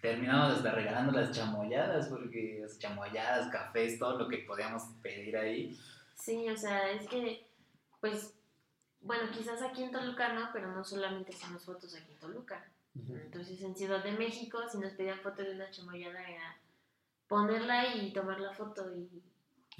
[0.00, 5.78] terminamos hasta regalando las chamoyadas, porque las chamoyadas, cafés, todo lo que podíamos pedir ahí.
[6.14, 7.46] Sí, o sea, es que,
[8.00, 8.34] pues,
[9.00, 12.64] bueno, quizás aquí en Toluca no, pero no solamente hacemos fotos aquí en Toluca.
[12.94, 16.56] Entonces en Ciudad de México, si nos pedían foto de una chamoyada, era
[17.26, 18.84] ponerla y tomar la foto.
[18.94, 19.22] ¿Y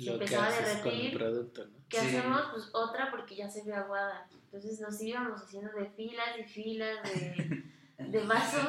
[0.03, 1.19] Se Lo que empezaba a haces con el derretir.
[1.19, 1.79] producto, ¿no?
[1.91, 2.07] qué Sí.
[2.17, 2.43] hacemos?
[2.53, 4.27] Pues otra porque ya se ve aguada.
[4.33, 7.63] Entonces nos íbamos haciendo de filas y filas de,
[8.11, 8.69] de vasos.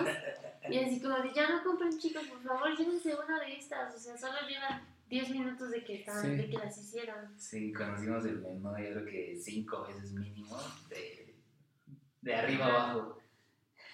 [0.69, 3.95] Y así como de, ya no compren chicos, por favor, llévense una de estas.
[3.95, 6.29] O sea, solo llevan 10 minutos de que, estaban, Sí.
[6.35, 7.37] de que las hicieron.
[7.39, 10.57] Sí, conocimos el menú, yo creo que cinco veces mínimo,
[10.89, 11.35] de,
[12.21, 13.19] de arriba abajo.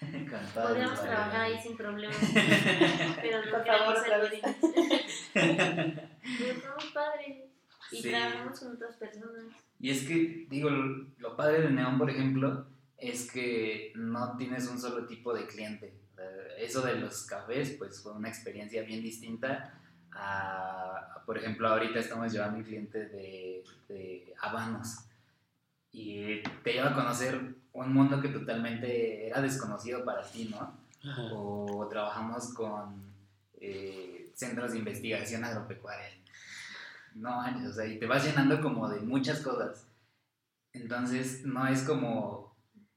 [0.00, 2.16] Con todas Podríamos trabajar ahí sin problemas.
[3.20, 4.56] Pero no Por queremos bonitos.
[5.34, 7.46] Pero fue muy padre.
[7.92, 8.08] Y Sí.
[8.08, 9.42] trabajamos con otras personas.
[9.80, 12.66] Y es que, digo, lo, lo padre de Neon, por ejemplo,
[13.00, 15.94] es que no tienes un solo tipo de cliente.
[16.18, 19.80] Eh, Eso de los cafés, pues fue una experiencia bien distinta
[20.12, 25.04] a, a, por ejemplo, ahorita estamos llevando un cliente de, de habanos
[25.92, 27.40] y te lleva a conocer
[27.72, 30.78] un mundo que totalmente era desconocido para ti, ¿no?
[31.02, 31.22] Ajá.
[31.32, 33.02] o trabajamos con
[33.58, 36.10] eh, centros de investigación agropecuaria.
[37.14, 39.86] No o sea, y te vas llenando como de muchas cosas.
[40.72, 42.49] Entonces, no es como,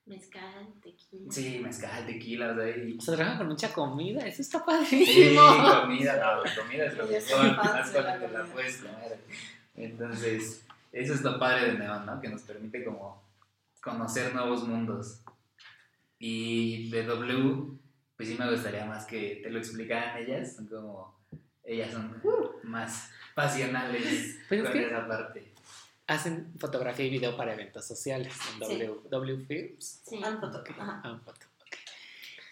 [0.06, 1.32] Mezcal, tequila.
[1.32, 2.97] sí, mezcal, tequila, o sea, y...
[2.97, 5.41] O sea, trabajan con mucha comida, eso está Sí, padrísimo.
[5.82, 9.20] comida, no, comida es lo soy fan más de la cuando te la puedes comer.
[9.76, 12.20] Entonces, eso es lo padre de Neon, ¿no?
[12.20, 13.24] Que nos permite como
[13.82, 15.22] conocer nuevos mundos.
[16.20, 17.78] Y de W,
[18.18, 21.18] pues sí me gustaría más que te lo explicaran ellas, son como,
[21.64, 22.22] ellas son
[22.64, 25.54] más pasionales Pues es con que- esa parte.
[26.08, 28.78] Hacen fotografía y video para eventos sociales en Sí.
[28.86, 30.01] W, w Films.
[30.06, 30.20] Sí.
[30.24, 30.39] Ah.
[30.80, 31.01] Ajá.
[31.04, 31.76] Ah, foto, ok.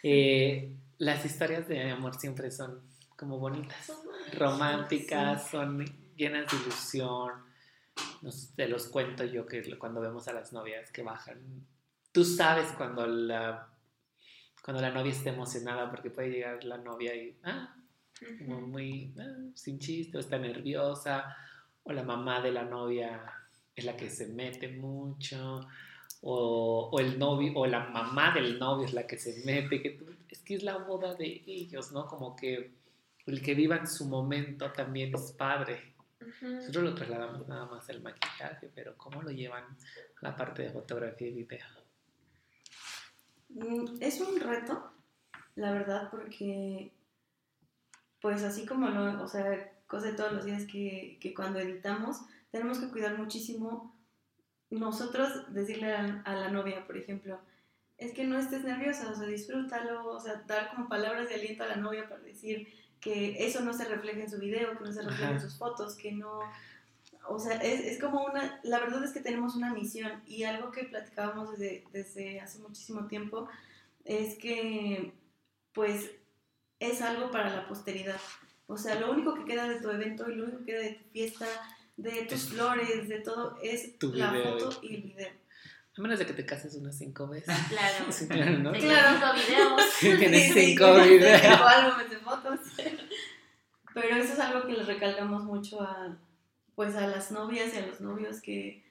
[0.03, 2.81] Eh, las historias de amor siempre son
[3.17, 3.97] como bonitas, Son
[4.33, 5.85] románticas, son
[6.15, 7.33] llenas de ilusión.
[8.21, 11.37] Nos- te los cuento yo que cuando vemos a las novias que bajan,
[12.11, 13.67] tú sabes cuando la,
[14.63, 17.75] cuando la novia está emocionada porque puede llegar la novia y, ah,
[18.39, 21.35] como muy ah, sin chiste, o está nerviosa,
[21.83, 23.21] o la mamá de la novia
[23.75, 25.67] es la que se mete mucho,
[26.21, 29.99] o, o el novio, o la mamá del novio es la que se mete, que
[30.29, 32.07] es que es la boda de ellos, ¿no?
[32.07, 32.71] Como que
[33.25, 35.93] el que vivan su momento también es padre.
[36.41, 40.69] Nosotros lo trasladamos nada más al maquillaje, pero ¿cómo lo llevan a la parte de
[40.69, 41.65] fotografía y video?
[43.49, 44.91] Mm, Es un reto,
[45.55, 46.91] la verdad, porque,
[48.21, 52.21] pues así como lo, o sea, cosa de todos los días que, que cuando editamos,
[52.51, 53.95] tenemos que cuidar muchísimo
[54.69, 57.39] nosotros decirle a, a la novia, por ejemplo,
[57.97, 61.63] es que no estés nerviosa, o sea, disfrútalo, o sea, dar como palabras de aliento
[61.63, 62.67] a la novia para decir
[62.99, 65.39] que eso no se refleja en su video, que no se refleja en Ajá.
[65.39, 66.39] sus fotos, que no,
[67.27, 70.71] o sea, es, es como una, la verdad es que tenemos una misión y algo
[70.71, 73.47] que platicábamos desde, desde hace muchísimo tiempo
[74.05, 75.13] es que,
[75.73, 76.11] pues,
[76.79, 78.19] es algo para la posteridad.
[78.67, 80.93] O sea, lo único que queda de tu evento y lo único que queda de
[80.93, 81.45] tu fiesta,
[82.01, 84.59] de tus Es- flores, de todo, es Tu la video.
[84.59, 85.29] foto y el video.
[85.97, 87.53] A menos de que te cases unas cinco veces.
[87.69, 88.05] Claro.
[88.11, 88.71] Sí, claro, ¿no?
[88.71, 89.17] Claro.
[89.19, 89.81] cinco videos.
[90.19, 91.41] Tienes cinco videos.
[91.41, 92.59] cinco álbumes de fotos.
[93.93, 96.17] Pero eso es algo que les recalcamos mucho a,
[96.75, 98.83] pues, a las novias y a los novios que,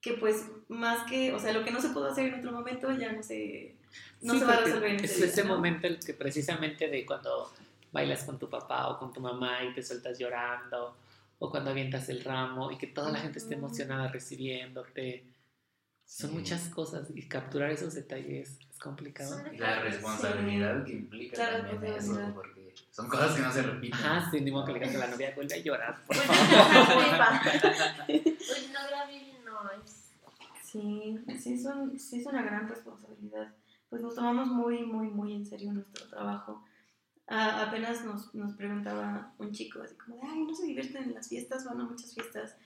[0.00, 2.90] que pues más que, o sea, lo que no se pudo hacer en otro momento
[2.98, 3.76] ya no se,
[4.20, 5.54] no Sí, se va a resolver en Es ese día, ese ¿no?
[5.54, 7.52] momento el que precisamente de cuando
[7.92, 10.96] bailas con tu papá o con tu mamá y te sueltas llorando,
[11.40, 15.24] o cuando avientas el ramo y que toda la gente esté emocionada recibiéndote.
[16.04, 16.36] Son Sí.
[16.36, 19.42] muchas cosas y capturar esos detalles es complicado.
[19.58, 23.98] La responsabilidad que implica La también eso, porque son cosas que no se repiten.
[24.00, 26.26] Ajá, sí, ni modo que le digas a la novia, vuelve a llorar, por Pues,
[26.28, 26.34] favor.
[28.72, 29.22] No grabé,
[29.84, 30.10] es.
[30.64, 33.54] Sí, sí, son, sí es una gran responsabilidad.
[33.88, 36.64] Pues nos tomamos muy, muy, muy en serio nuestro trabajo.
[37.30, 41.14] A- apenas nos, nos preguntaba un chico así como de, ay, ¿no se divierten en
[41.14, 41.64] las fiestas?
[41.64, 42.56] Van a muchas fiestas.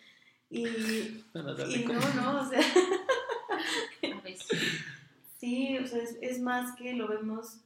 [0.50, 0.64] Y,
[1.32, 2.60] Bueno, date y no, no, o sea,
[4.24, 4.48] veces.
[5.38, 7.60] sí, o sea, es, es más que lo vemos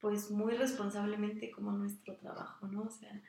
[0.00, 2.82] pues muy responsablemente como nuestro trabajo, ¿no?
[2.82, 3.22] O sea,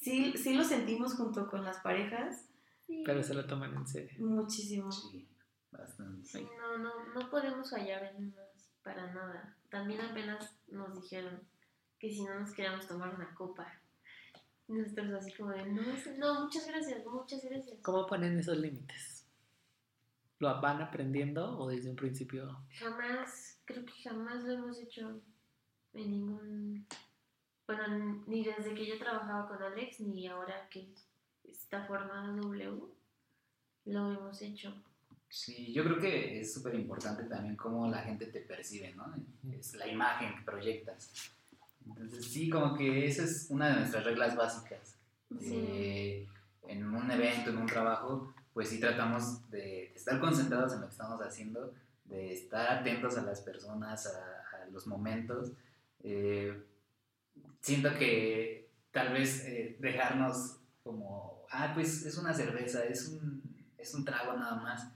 [0.00, 2.46] sí, sí lo sentimos junto con las parejas
[2.86, 3.04] Sí.
[3.06, 4.10] Pero se lo toman en serio.
[4.26, 4.90] muchísimo.
[4.90, 5.28] Sí,
[5.70, 6.26] bastante.
[6.28, 8.34] Sí, no, no, no podemos fallar en
[8.82, 9.56] para nada.
[9.70, 11.40] También apenas nos dijeron
[12.00, 13.70] que si no nos queríamos tomar una copa.
[14.66, 17.78] Nosotros así como de, no, es- no, muchas gracias, muchas gracias.
[17.82, 19.26] ¿Cómo ponen esos límites?
[20.38, 22.64] ¿Lo van aprendiendo o desde un principio?
[22.78, 25.20] Jamás, creo que jamás lo hemos hecho
[25.92, 26.86] en ningún...
[27.66, 30.92] Bueno, ni desde que yo trabajaba con Alex, ni ahora que
[31.44, 32.80] está formada W,
[33.84, 34.74] lo hemos hecho.
[35.28, 39.14] Sí, yo creo que es súper importante también cómo la gente te percibe, ¿no?
[39.52, 41.36] Es la imagen que proyectas.
[41.86, 44.96] Entonces, sí, como que esa es una de nuestras reglas básicas.
[45.38, 45.54] Sí.
[45.54, 46.28] Eh,
[46.68, 50.92] en un evento, en un trabajo, pues sí tratamos de, estar concentrados en lo que
[50.92, 51.72] estamos haciendo,
[52.04, 55.52] de estar atentos a las personas, a, a los momentos.
[56.02, 56.62] Eh,
[57.60, 63.42] siento que tal vez eh, dejarnos como, ah, pues es una cerveza, es un,
[63.78, 64.88] es un trago nada más,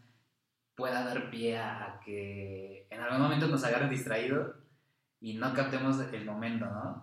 [0.74, 4.56] pueda dar pie a, que en algún momento nos agarre distraído
[5.26, 7.02] y no captemos el momento, ¿no?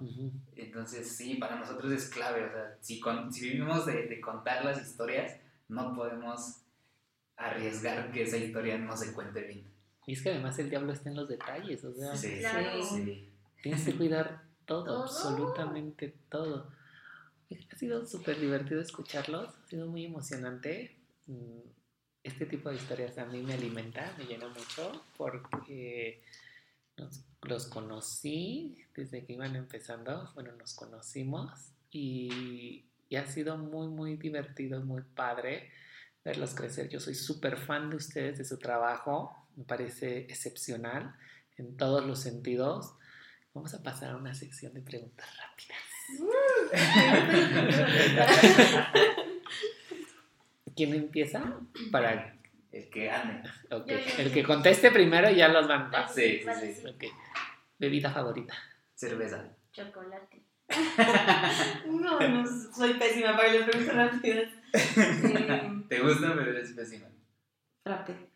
[0.56, 2.46] Entonces, sí, para nosotros es clave.
[2.46, 5.38] O sea, si, con- si vivimos de, de contar las historias,
[5.70, 6.62] no podemos
[7.36, 9.66] arriesgar que esa historia no se cuente bien.
[10.06, 12.84] Y es que además el diablo está en los detalles, o sea, Sí, Claro.
[12.84, 13.30] sí.
[13.64, 15.04] tienes que cuidar todo, Todo.
[15.04, 16.72] absolutamente todo.
[17.72, 20.96] Ha sido súper divertido escucharlos, ha sido muy emocionante.
[21.28, 21.60] Mm,
[22.24, 26.22] Este tipo de historias a mí me alimenta, me llena mucho, porque
[26.98, 33.88] nos- los conocí desde que iban empezando, bueno, nos conocimos y, y ha sido muy,
[33.88, 35.72] muy divertido, muy padre
[36.24, 36.90] verlos crecer.
[36.90, 41.16] Yo soy súper fan de ustedes, de su trabajo, me parece excepcional
[41.58, 42.94] en todos los sentidos.
[43.54, 45.80] Vamos a pasar a una sección de preguntas rápidas.
[50.76, 51.60] ¿Quién empieza?
[51.92, 52.38] Para
[52.72, 53.44] El que gane.
[53.72, 55.92] ok, Yo, yo, el que conteste primero ya los van.
[56.14, 56.88] Sí, sí, sí.
[56.88, 57.04] Ok.
[57.82, 58.54] Bebida favorita.
[58.94, 59.58] Cerveza.
[59.72, 60.46] Chocolate.
[61.88, 64.54] No, no, soy pésima para las preguntas rápidas.
[64.74, 67.08] Eh, ¿Te gusta, pero eres pésima?
[67.84, 68.30] frappe.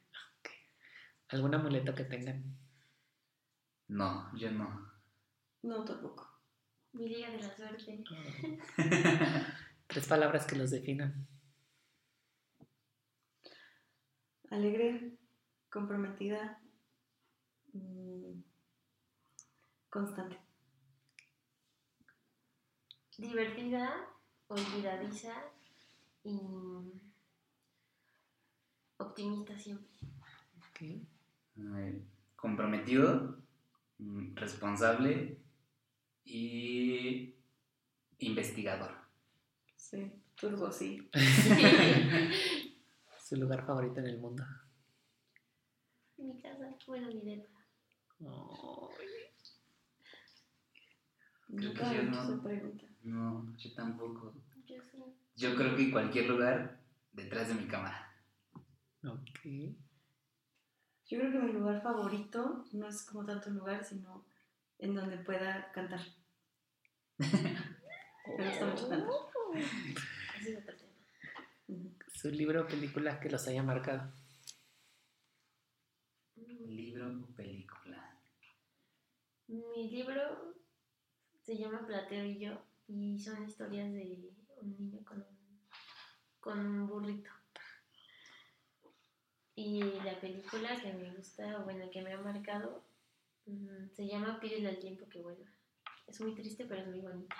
[1.29, 2.43] ¿Algún amuleto que tengan?
[3.87, 4.91] No, yo no.
[5.61, 6.27] No, tampoco.
[6.93, 8.03] Mi liga de la suerte.
[9.87, 11.27] Tres palabras que los definan.
[14.49, 15.17] Alegre,
[15.69, 16.59] comprometida,
[17.73, 18.41] mm,
[19.95, 20.37] constante.
[23.17, 23.95] Divertida,
[24.47, 25.33] olvidadiza
[26.21, 26.37] y
[28.97, 29.95] optimista siempre.
[30.69, 30.81] Ok.
[30.81, 33.41] Eh, comprometido,
[33.99, 35.39] mm, responsable
[36.25, 37.33] y
[38.19, 38.91] investigador.
[39.77, 41.09] Sí, turbo, sí.
[43.23, 44.43] Su lugar favorito en el mundo.
[46.17, 47.55] mi casa, bueno, mi depa.
[48.17, 49.24] Que
[51.55, 52.23] Nunca yo no.
[52.23, 52.85] hizo pregunta.
[53.03, 54.33] No, yo tampoco.
[54.65, 55.03] Yo sí.
[55.35, 56.79] Yo creo que en cualquier lugar
[57.13, 58.11] detrás de mi cama.
[59.03, 59.39] ok.
[61.07, 64.25] Yo creo que mi lugar favorito no es como tanto un lugar, sino
[64.79, 66.01] en donde pueda cantar.
[67.17, 69.09] Me gusta mucho cantar.
[70.39, 71.89] Ese es otro tema.
[72.13, 74.11] Su libro o película que los haya marcado.
[76.35, 78.19] Libro o película.
[79.47, 80.55] Mi libro
[81.45, 82.53] se llama Platero y yo
[82.87, 84.29] y son historias de
[84.61, 85.59] un niño con un,
[86.39, 87.29] con un burrito.
[89.55, 92.83] Y la película que me gusta, o bueno, que me ha marcado,
[93.45, 95.45] mm, se llama Pídele al tiempo que vuelva.
[96.07, 97.35] Es muy triste, pero es muy bonita.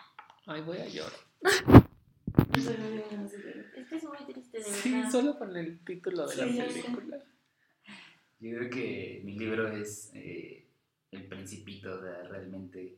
[0.46, 1.20] Ay, voy a llorar.
[2.56, 5.12] Es que es muy triste, de Sí, verdad.
[5.12, 7.18] solo con el título de Sí, la película.
[8.40, 10.66] Yo creo que mi libro es eh,
[11.12, 12.98] El Principito, o sea, realmente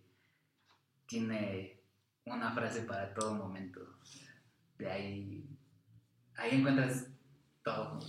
[1.07, 1.81] tiene
[2.25, 3.97] una frase para todo momento.
[4.77, 5.57] De ahí,
[6.35, 7.07] ahí encuentras
[7.63, 7.99] todo,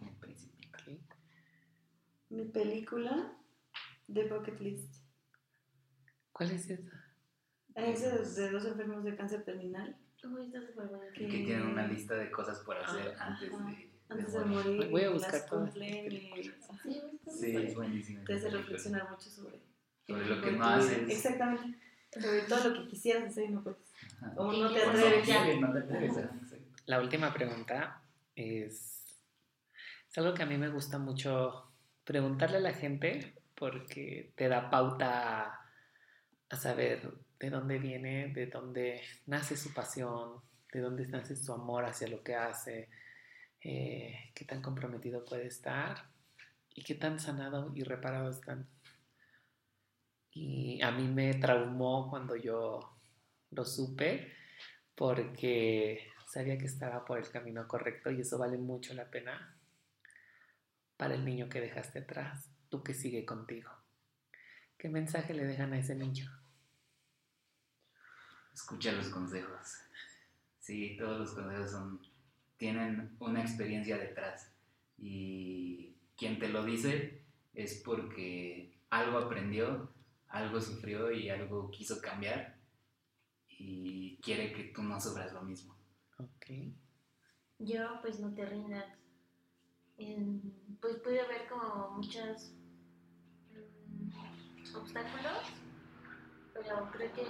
[0.00, 0.78] El Principito.
[2.30, 3.36] Mi película,
[4.12, 4.94] The Bucket List.
[6.32, 7.04] ¿Cuál es esa?
[7.74, 8.00] Es
[8.36, 9.96] de, de dos enfermos de cáncer terminal.
[10.24, 13.70] Uy, está súper que tiene una lista de cosas por hacer Ah, antes ajá.
[13.70, 14.90] de, Antes de morir.
[14.90, 15.74] Voy a buscar las todas.
[15.74, 16.52] Sí,
[17.28, 18.24] Sí, es buenísimo.
[18.24, 19.60] te hace reflexionar mucho sobre,
[20.06, 21.08] Sobre lo que no haces.
[21.08, 21.78] Exactamente.
[22.10, 23.78] Sobre todo lo que quisieras hacer y no puedes.
[24.36, 25.60] O no te atreves.
[25.60, 26.34] no exacto.
[26.86, 28.02] La última pregunta
[28.34, 29.02] es,
[30.08, 31.72] es algo que a mí me gusta mucho
[32.04, 35.70] preguntarle a la gente porque te da pauta a,
[36.48, 40.40] a saber de dónde viene, de dónde nace su pasión,
[40.72, 42.88] de dónde nace su amor hacia lo que hace,
[43.60, 46.04] eh, qué tan comprometido puede estar
[46.74, 48.68] y qué tan sanado y reparado están.
[50.38, 52.94] Y a mí me traumó cuando yo
[53.52, 54.34] lo supe
[54.94, 59.58] porque sabía que estaba por el camino correcto y eso vale mucho la pena
[60.98, 63.70] para el niño que dejaste atrás, tú que sigue contigo.
[64.76, 66.30] ¿Qué mensaje le dejan a ese niño?
[68.52, 69.78] Escucha los consejos.
[70.60, 72.02] Sí, todos los consejos son,
[72.58, 74.52] tienen una experiencia detrás.
[74.98, 77.22] Y quien te lo dice
[77.54, 79.95] es porque algo aprendió,
[80.36, 82.58] algo sufrió y algo quiso cambiar
[83.48, 85.76] y quiere que tú no sufras lo mismo.
[86.18, 86.46] Ok.
[87.58, 88.84] Yo, pues no te rindas.
[89.98, 92.52] En- pues puede haber como muchos
[93.50, 95.42] mm, obstáculos,
[96.52, 97.22] pero creo que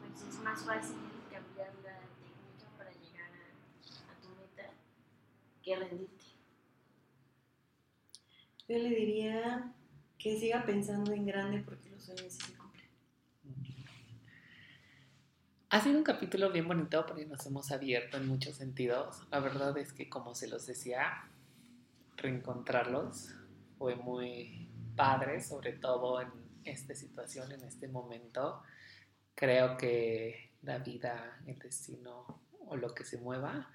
[0.00, 0.96] pues es más fácil
[1.30, 4.72] cambiar la técnica para llegar a, a tu meta
[5.62, 6.24] que rendirte.
[8.68, 9.72] Yo le diría
[10.26, 12.90] que siga pensando en grande porque los sueños sí se cumplen.
[15.70, 19.24] Ha sido un capítulo bien bonito porque nos hemos abierto en muchos sentidos.
[19.30, 21.30] La verdad es que, como se los decía,
[22.16, 23.36] reencontrarlos
[23.78, 26.32] fue muy padre, sobre todo en
[26.64, 28.64] esta situación, en este momento.
[29.36, 33.70] Creo que la vida, el destino o lo que se mueva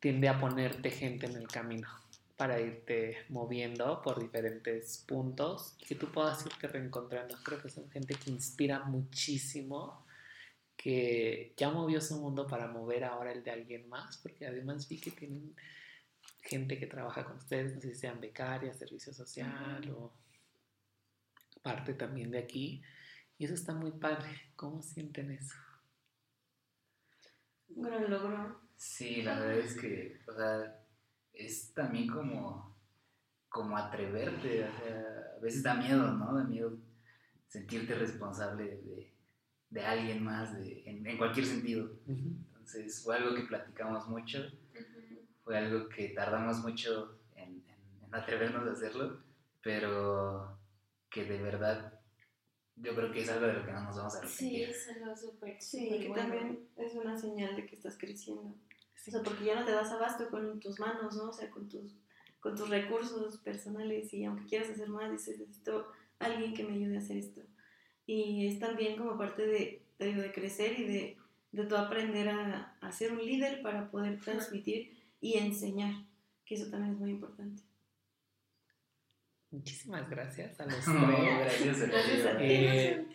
[0.00, 2.01] tiende a ponerte gente en el camino
[2.42, 7.36] para irte moviendo por diferentes puntos y que tú puedas irte reencontrando.
[7.44, 10.04] Creo que son gente que inspira muchísimo
[10.76, 15.00] que ya movió su mundo para mover ahora el de alguien más, porque además vi
[15.00, 15.54] que tienen
[16.40, 20.12] gente que trabaja con ustedes, no sé si sean becarias, servicio social o
[21.62, 22.82] parte también de aquí,
[23.38, 24.50] y eso está muy padre.
[24.56, 25.54] ¿Cómo sienten eso?
[27.68, 28.62] Un gran logro.
[28.74, 30.81] Sí, la verdad es que, o sea,
[31.32, 32.76] es también como,
[33.48, 36.34] como atreverte, o sea, a veces da miedo, ¿no?
[36.34, 36.76] Da miedo
[37.48, 39.12] sentirte responsable de,
[39.70, 41.90] de alguien más, de, en, en cualquier sentido.
[42.06, 44.38] Entonces, fue algo que platicamos mucho,
[45.44, 49.22] fue algo que tardamos mucho en, en- en atrevernos a hacerlo,
[49.62, 50.58] pero
[51.10, 51.98] que de verdad
[52.76, 54.68] yo creo que es algo de lo que no nos vamos a Sí, arrepentir.
[54.70, 56.14] es algo súper, Sí, que bueno.
[56.22, 58.54] también es una señal de que estás creciendo.
[59.06, 61.30] O sea, porque ya no te das abasto con tus manos, ¿no?
[61.30, 61.96] O sea, con tus,
[62.40, 65.88] con tus recursos personales y aunque quieras hacer más, dices, necesito
[66.18, 67.40] alguien que me ayude a hacer esto.
[68.06, 71.16] Y es también como parte de, te digo, de crecer y de,
[71.52, 75.94] de tú aprender a, a ser un líder para poder transmitir y enseñar,
[76.44, 77.62] que eso también es muy importante.
[79.50, 81.38] Muchísimas gracias a los No, tres.
[81.38, 82.44] gracias, Gracias a ti.
[82.44, 83.06] Eh,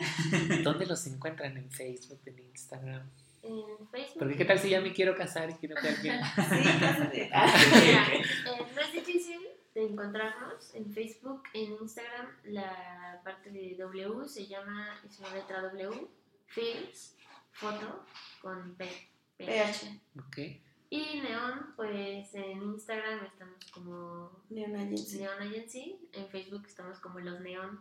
[0.63, 1.57] ¿Dónde los encuentran?
[1.57, 3.09] ¿En Facebook, en Instagram?
[3.47, 4.19] En Facebook.
[4.19, 6.19] Porque qué tal si ya me quiero casar y quiero que alguien...
[6.35, 7.29] Sí, cásate.
[7.29, 8.21] Mira, eh,
[8.75, 9.39] no es difícil
[9.73, 15.61] de encontrarnos en Facebook, en Instagram, la parte de W se llama, es una letra
[15.61, 16.07] W,
[16.47, 17.15] Films,
[17.51, 18.03] foto
[18.41, 18.89] con P.
[19.37, 20.01] PH.
[20.19, 20.37] Ok.
[20.89, 25.19] Y Neon, pues en Instagram estamos como Neon Agency.
[25.19, 27.79] Neon Agency, en Facebook estamos como Los Neon.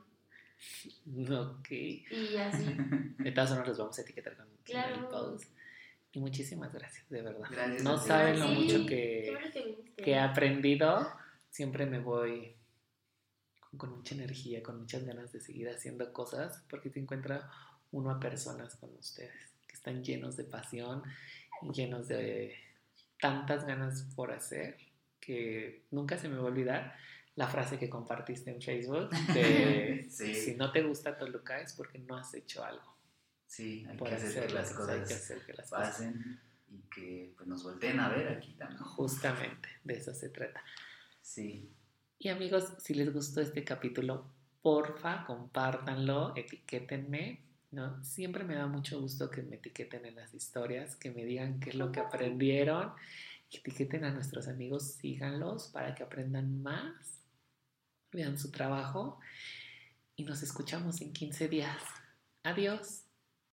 [1.31, 1.71] Ok.
[1.71, 2.77] Y así.
[3.19, 4.97] De todas formas los vamos a etiquetar con Claro.
[4.97, 5.56] el post.
[6.17, 7.47] Y muchísimas gracias, de verdad.
[7.51, 9.37] Gracias no saben lo Sí, mucho que,
[9.99, 11.13] que he aprendido.
[11.51, 12.57] Siempre me voy
[13.61, 17.51] con, con mucha energía, con muchas ganas de seguir haciendo cosas, porque te encuentra
[17.93, 21.03] uno a personas como ustedes, que están llenos de pasión,
[21.75, 22.55] llenos de
[23.21, 24.79] tantas ganas por hacer,
[25.21, 26.97] que nunca se me va a olvidar
[27.35, 30.35] la frase que compartiste en Facebook de Sí.
[30.35, 32.96] si no te gusta Toluca es porque no has hecho algo
[33.47, 36.41] Sí, hay que hacer las las cosas, hay que cosas hacer que las cosas pasen
[36.69, 38.81] y que pues, nos volteen a ver aquí también.
[38.83, 40.63] justamente de eso se trata.
[41.23, 41.71] Sí,
[42.19, 44.31] y amigos si les gustó este capítulo
[44.63, 48.03] porfa compártanlo etiquétenme ¿no?
[48.03, 51.71] siempre me da mucho gusto que me etiqueten en las historias que me digan qué
[51.71, 52.93] es lo que aprendieron.
[53.51, 57.21] Etiqueten a nuestros amigos síganlos para que aprendan más
[58.13, 59.21] vean su trabajo
[60.17, 61.83] y nos escuchamos en 15 días.
[62.43, 63.06] Adiós